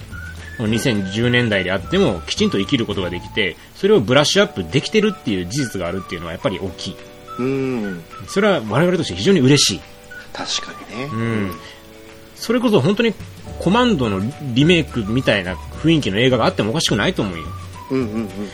[0.60, 6.96] もう2010年代であってもきちんと生きることができてそれをブラッシュアップできてるっていう事実があるっていうのはやっぱり大きい。
[7.40, 8.04] うん。
[8.28, 9.82] それは我々として非常に嬉しい、
[10.36, 11.06] 確かにね。
[11.06, 11.52] うん、
[12.36, 13.14] それこそ本当に
[13.60, 14.20] コマンドの
[14.54, 17.46] リメイクみたいな雰囲気の映画があってもおかしくないと思うよ。
[17.92, 18.06] うんうん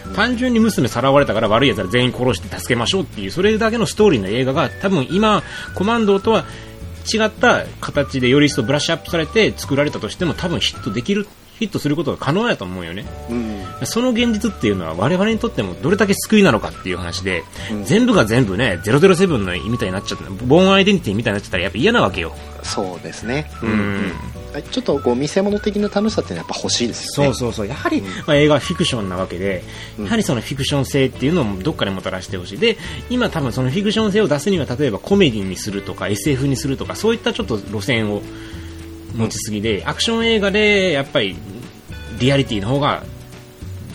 [0.07, 5.41] うん単純に娘さらわれたから悪い奴ら全員殺して助けましょうっていうそれだけのストーリーの映画が多分今
[5.73, 6.43] コマンドとは
[7.11, 11.27] 違った形でより一層ブラッシュアップされて作られたとしても多分ヒットできる
[11.61, 13.05] ヒットすることが可能やと思うよね。
[13.29, 13.85] うん。
[13.85, 17.83] その現実っていうのは我々にとってもどれだけ救いなのかっていう話で、うん。
[17.83, 22.33] 全部が全部ね007のみたいになっちゃったボーンアイデンティティみたいになっちゃったらやっぱ嫌なわけよ。
[22.63, 23.51] そうですね。
[23.61, 24.13] うん。
[24.53, 27.33] はいちょっとこう見せ物的な楽しさっていうのはやっぱ欲しいですよね。
[27.33, 27.67] そうそうそう。
[27.67, 29.63] やはり、まあ、映画はフィクションなわけで、
[29.97, 30.05] うん。
[30.05, 32.57] やはりそのフィクション性っていうのもどっかでもたらしてほしい。
[32.57, 32.77] で
[33.09, 38.21] 今多分そのフィクション性を出すには例えばコメディにするとか SF にするとかそういったちょっと路線を
[39.13, 41.35] 持ちすぎで、アクション映画でやっぱり
[42.19, 43.03] リアリティの方が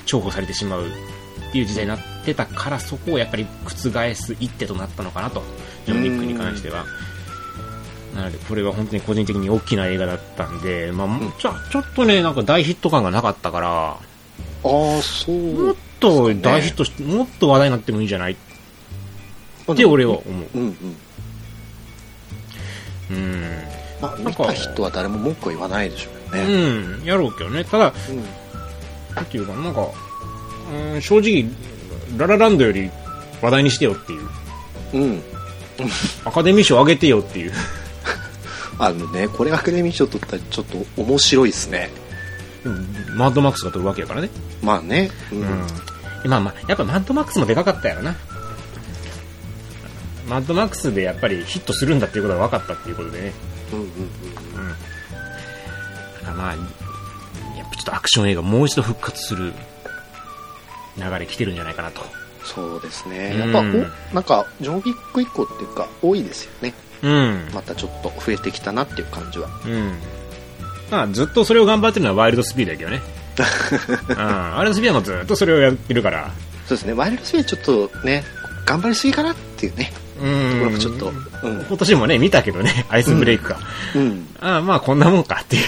[0.07, 5.43] 重宝されてしまうっていう時代になってたからそこをやっぱり覆す一手となったのかなと
[5.87, 6.85] ジョン・ウィックに関しては。
[8.15, 11.09] なのでこれは本当に個人的に大きな映画だったんで、まあ、
[11.39, 13.99] ちょちょっとねなんか大ヒット感がなかったからあ
[14.65, 18.33] あそもっうと大ヒットして、もっと話題になってもいいんじゃない？
[18.33, 20.25] って俺は思う。
[20.55, 20.97] うんうん
[23.11, 23.45] うん。
[24.01, 27.65] まあなんか見た人は誰も文句は言わないでしょうねうん、やろうけどね。
[27.65, 27.93] ただ、
[29.15, 29.89] なんていうかな、なんか、
[30.95, 31.45] うん、正直、
[32.17, 32.91] ララランドより
[33.41, 34.29] 話題にしてよっていう。
[34.95, 35.23] うん、うん、
[36.25, 37.53] アカデミー賞あげてよっていう。
[38.79, 41.91] あのねこれアカデミー賞取ったらちょっと面白いですね
[43.15, 44.29] マッドマックスが取るわけやからね。
[44.63, 46.31] まあねうん、うん。
[46.31, 48.17] まあまあ、やっぱマッドマックスもでかかったやろな。
[50.29, 53.33] マッドマックスでやっぱりヒットするんだっていうことが分かったっていうことでね。
[53.73, 53.89] うんうんうん
[54.69, 59.53] だからまあ、やっぱちょっとアクション映画もう一度復活する
[60.97, 62.03] 流れ来てるんじゃないかなと。
[62.45, 67.49] そうですねうんやっぱ、おなんかジョン・ック以降っていうか多いですよねうん。
[67.53, 69.95] またちょっと増えてきたなっていう感じはうん。
[70.91, 73.03] まあずっとそれを頑張ってるのはワイルドスピードやけどね。
[74.09, 74.17] うん。
[74.17, 76.31] ワイルドスピードもずっとそれをやってるから。
[76.67, 78.25] そうですねワイルドスピードちょっとね
[78.65, 80.06] 頑張りすぎかなっていうねうん。
[80.17, 81.13] ところがちょっと
[81.43, 83.59] うん今年もね、見たけどね、アイスブレイクか。
[83.95, 85.65] うんああ、まあこんなもんかっていう。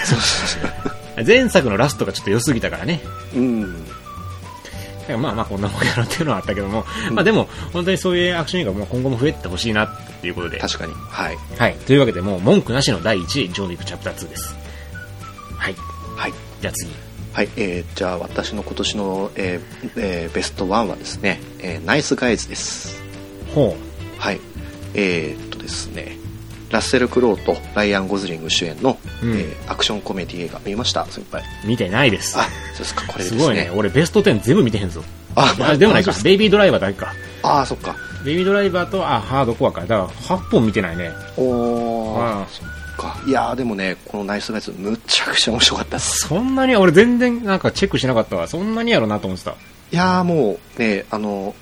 [1.27, 3.03] 前作のラストがちょっと良すぎたからね。
[3.35, 3.91] うんだ
[5.07, 10.59] からまあまあこんなもんやろっていうのはあったけども、まあでも本当にそういうアクション映画も今後も増えてほしいなっていうことで。
[10.59, 11.75] 確かにはいはい。
[11.87, 14.55] というわけでもう文句なしの第1位、ジョン・ウィックチャプター2です。
[15.57, 15.75] はい。
[16.17, 16.91] はいじゃあ次。
[17.33, 23.01] はい、えー、じゃあ私の今年の、えーえーベストワンはですね、えーナイスガイズです
[23.55, 23.77] ほ
[24.19, 24.41] はい
[24.95, 26.17] えー、っとですね
[26.71, 31.07] ラッセル・クロウとライアン・ゴズリング主演の、うんえーアクションコメディ映画見ました？
[31.07, 31.67] 先輩う。
[31.67, 32.37] 見てないです。
[32.39, 33.71] あそうですかこれですすねごいね。
[33.75, 35.03] 俺ベスト10全部見てへんぞ。
[35.35, 37.13] ああ、でもないかベイビードライバーだけか。
[37.43, 39.83] ああそっかベイビードライバーと、あ、ハードコアか。
[39.83, 41.13] だから8本見てないね。
[41.37, 48.49] おーああそっかいやーでもねこのナイスガイズむちゃくちゃ面白かったそんなに、俺全然なんかチェックしなかったわ。
[48.49, 49.53] そんなにやろなと思ってた。
[49.53, 49.55] い
[49.97, 51.55] やーもうねあの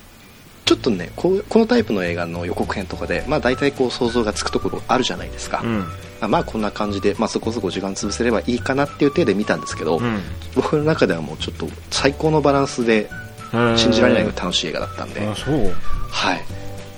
[0.66, 5.86] ちょっとねこうこのタイプの映画の予告編とかで、まあ、大体こう想像がつくところあるじゃないですか、うん。
[6.20, 10.20] あまあこんな感じで、まあ、そこそこ時間潰せればいいかなっていう体で見たんですけど、うん。
[10.56, 13.08] 僕の中ではもうちょっと最高のバランスで
[13.76, 15.20] 信じられないぐらい楽しい映画だったんで。
[16.10, 16.44] はい。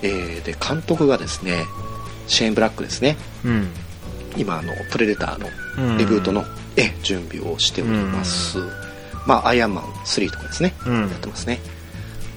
[0.00, 1.64] えーで監督がですね
[2.28, 3.18] シェーン・ブラックですね。
[3.44, 3.68] うん。
[4.38, 5.48] 今あのプレデターの
[5.90, 5.98] うん。
[5.98, 6.44] リブートの、
[6.76, 8.58] え準備をしております、
[9.26, 11.00] まあアイアンマン3とかですね、うん。
[11.02, 11.60] やってますね。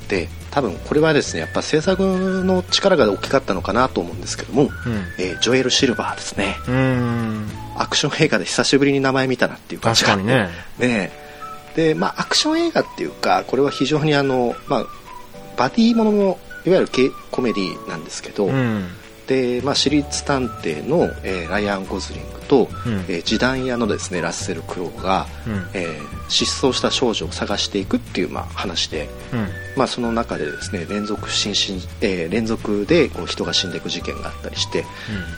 [0.10, 4.70] で多分これはですねやっぱ制作の力が大きかったのかなと思うんですけども、うん。
[5.18, 7.50] えージョエル・シルバーですねうん。
[7.78, 10.50] アクション映画で久しぶりに名前見たなっていう感じが確かにね。
[10.78, 11.22] ねえ
[11.76, 14.86] でまあアクション映画っていうかこれは非常にあのまあ
[15.58, 18.88] バディもののいわゆるケコメディなんですけど、うん。
[19.32, 25.54] で、まあ、私立探偵の、えーライアン・ゴズリングと、うんえー示談屋のですねラッセル・クロウが、うん。
[25.74, 29.48] えー失踪した少女を探していくっていう、まあ、話で、うん。
[29.78, 34.86] まあ、その中でですね連続心身、えー連続でこう人が死んでいく事件があったりして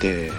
[0.02, 0.32] で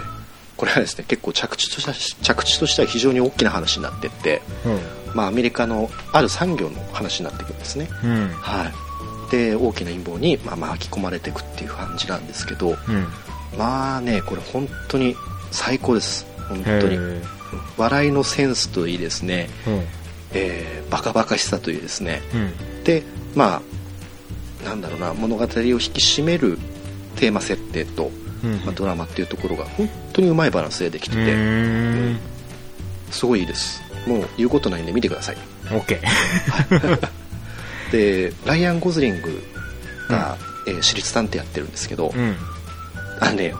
[0.57, 5.15] これはですね結構着地とした着地としては非常に大きな話になってって、うん。
[5.15, 7.87] まあ、アメリカのある産業の話になっていくんですね。
[8.03, 8.27] うん。
[8.29, 12.75] はい、で大きな陰謀に、まあ、巻き込まれていくっていう感じなんですけど、うん。
[13.57, 15.15] まあねこれ本当に
[15.51, 16.97] 最高です本当に
[17.77, 19.83] 笑いのセンスといいですね、うん。
[20.33, 22.83] えーバカバカしさといいですねうん。
[22.83, 23.03] で
[23.35, 23.61] ま
[24.63, 25.55] あなんだろうな物語を引き
[25.99, 26.57] 締める
[27.15, 28.11] テーマ設定と、
[28.43, 28.57] うん。
[28.65, 32.35] まあ、ドラマっていうところが本当にうまいバランスでできてうて。
[33.11, 35.37] すごいいいですもう言うことないんで見てください
[35.71, 37.09] オッケー。
[37.91, 39.41] でライアン・ゴズリング
[40.09, 40.37] が、
[40.67, 42.35] えー私立探偵やってるんですけど、うん。
[43.19, 43.53] あのね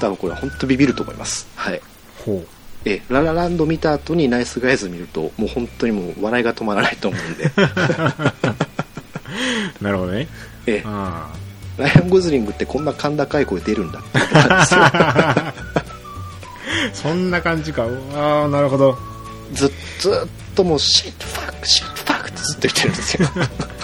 [0.00, 1.80] 多分これは本当ビビると思いますはい
[2.24, 2.44] ほ
[2.84, 7.50] えララランド見た後にナイスガイズ見るともう本当にもう笑いが止まらないと思うんでう。
[9.82, 10.28] なるほどね。
[10.66, 11.28] えあ
[11.76, 15.54] ライアン・ゴズリングってこんな甲高い声出るんだってことなんですよあ。
[16.94, 17.86] そんな感じか。
[18.14, 18.98] ああ、なるほど。
[19.52, 23.28] ずずっともう shit fuck shit fuck ってずっと言ってるんですよ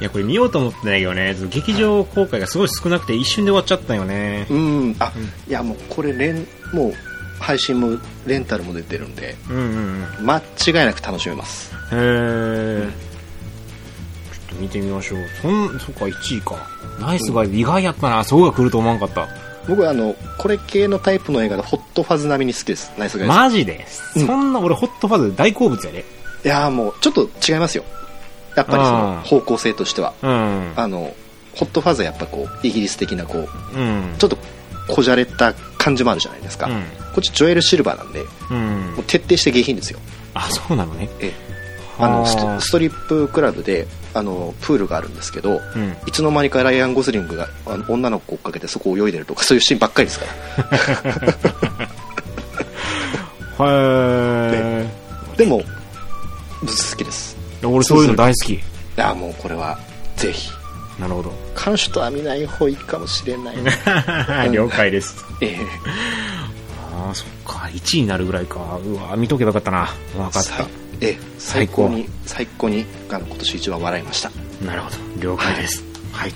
[0.00, 4.46] いや、これ見ようと思ってないけどね、劇場公開がすごい少なくて一瞬で終わっちゃったよね。
[4.50, 5.12] うんあ、
[5.48, 6.94] いやもうこれレンもう
[7.38, 10.26] 配信もレンタルも出てるんでうんうんうん。
[10.26, 12.88] 間違いなく楽しめますへえ。
[14.32, 15.18] ちょっと見てみましょう。
[15.42, 16.56] そん、そっか、1位か。
[17.00, 18.24] ナイスガイズ、意外やったな。
[18.24, 19.28] そうが来ると思わんかった。
[19.68, 23.86] 僕はあのこれ系のタイプの映画でホットファズ並みに好きですナイスガイズ、マジで、
[24.16, 26.04] うんそんな俺ホットファズ大好物やで。
[26.44, 27.84] いやーもうちょっと違いますよ
[28.60, 30.72] やっぱりその方向性としてはうん。
[30.76, 31.14] あの
[31.54, 33.38] ホットファズはやっぱこうイギリス的なこ
[33.74, 34.14] ううん。
[34.18, 34.38] ちょっと
[34.88, 39.04] こじゃれた感じもあるじゃないですか、うんこっちジョエル・シルバーなんでうんもう。
[39.04, 39.98] 徹底して下品ですよ
[40.32, 41.08] あ、そうなのね？
[41.20, 41.50] ええ
[41.98, 45.96] あのスはあトストリップクラブであのプールがあるんですけど、うん。
[46.06, 50.26] いつの間にかライアン・ゴズリングがあの女の子を追っかけてそこを泳いでるとかそういうシーンばっかりですか
[53.58, 53.66] ら
[54.80, 54.86] へ
[55.36, 56.66] でも好
[56.96, 57.29] きですえ。
[57.66, 58.52] 俺そういうの大好き。
[58.54, 58.60] い
[58.96, 59.78] やもうこれは
[60.16, 60.50] ぜひ
[60.98, 61.32] なるほど。
[61.62, 63.56] 監視とは見ない方がいいかもしれない
[64.52, 65.16] 了解です。
[65.40, 65.56] ええ
[66.92, 67.68] ああ、そっか。
[67.72, 68.78] 1位になるぐらいか。
[68.84, 69.88] うわ、見とけばよかったな。
[70.18, 70.66] わかっさ
[71.00, 74.30] ええ最高最高に最高にあの今年一番笑いました
[74.60, 74.64] た。
[74.66, 74.96] なるほど。
[75.20, 75.82] 了解です。
[76.12, 76.32] はい。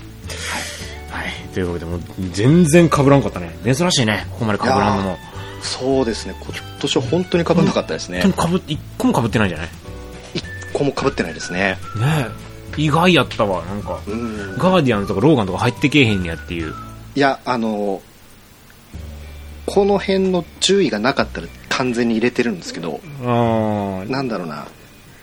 [1.11, 1.33] はい。
[1.53, 3.55] というわけで、もう全然被らんかったね。
[3.63, 4.25] 珍しいね。
[4.31, 5.17] ここまで被らんのも。
[5.61, 9.67] そうですね今年は本当にかぶんなかったですね本当に被っ、一個も被ってないんじゃない？
[9.67, 9.71] 一
[10.75, 12.27] 個もかぶってないですねね
[12.77, 12.81] え。
[12.81, 13.63] 意外やったわ。
[13.65, 16.73] なんか、うんガーディアンとかローガンとか入ってけえへんねやっていう。
[17.15, 18.01] いやあの
[19.65, 24.67] この辺の注意がなかったら完全に入れてるんですけどああ、なんだろうな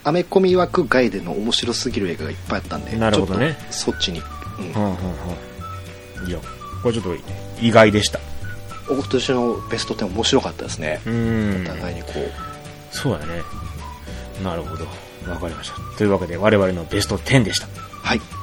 [0.05, 4.21] アメコミ枠外での面白すぎる映画がいっぱいあったんでなるほどねそっちに、
[4.59, 6.29] うんうんうんうん。
[6.29, 6.39] いや、
[6.83, 7.15] これちょっと
[7.61, 8.19] 意外でした。
[8.89, 11.69] 今年のベスト10面白かったですね、うんお。
[11.69, 13.27] 互いにこうそうやね。
[14.43, 14.87] なるほど。
[15.31, 15.77] わかりました。
[15.97, 17.69] というわけで、我々のベスト10でした。
[18.03, 18.42] はい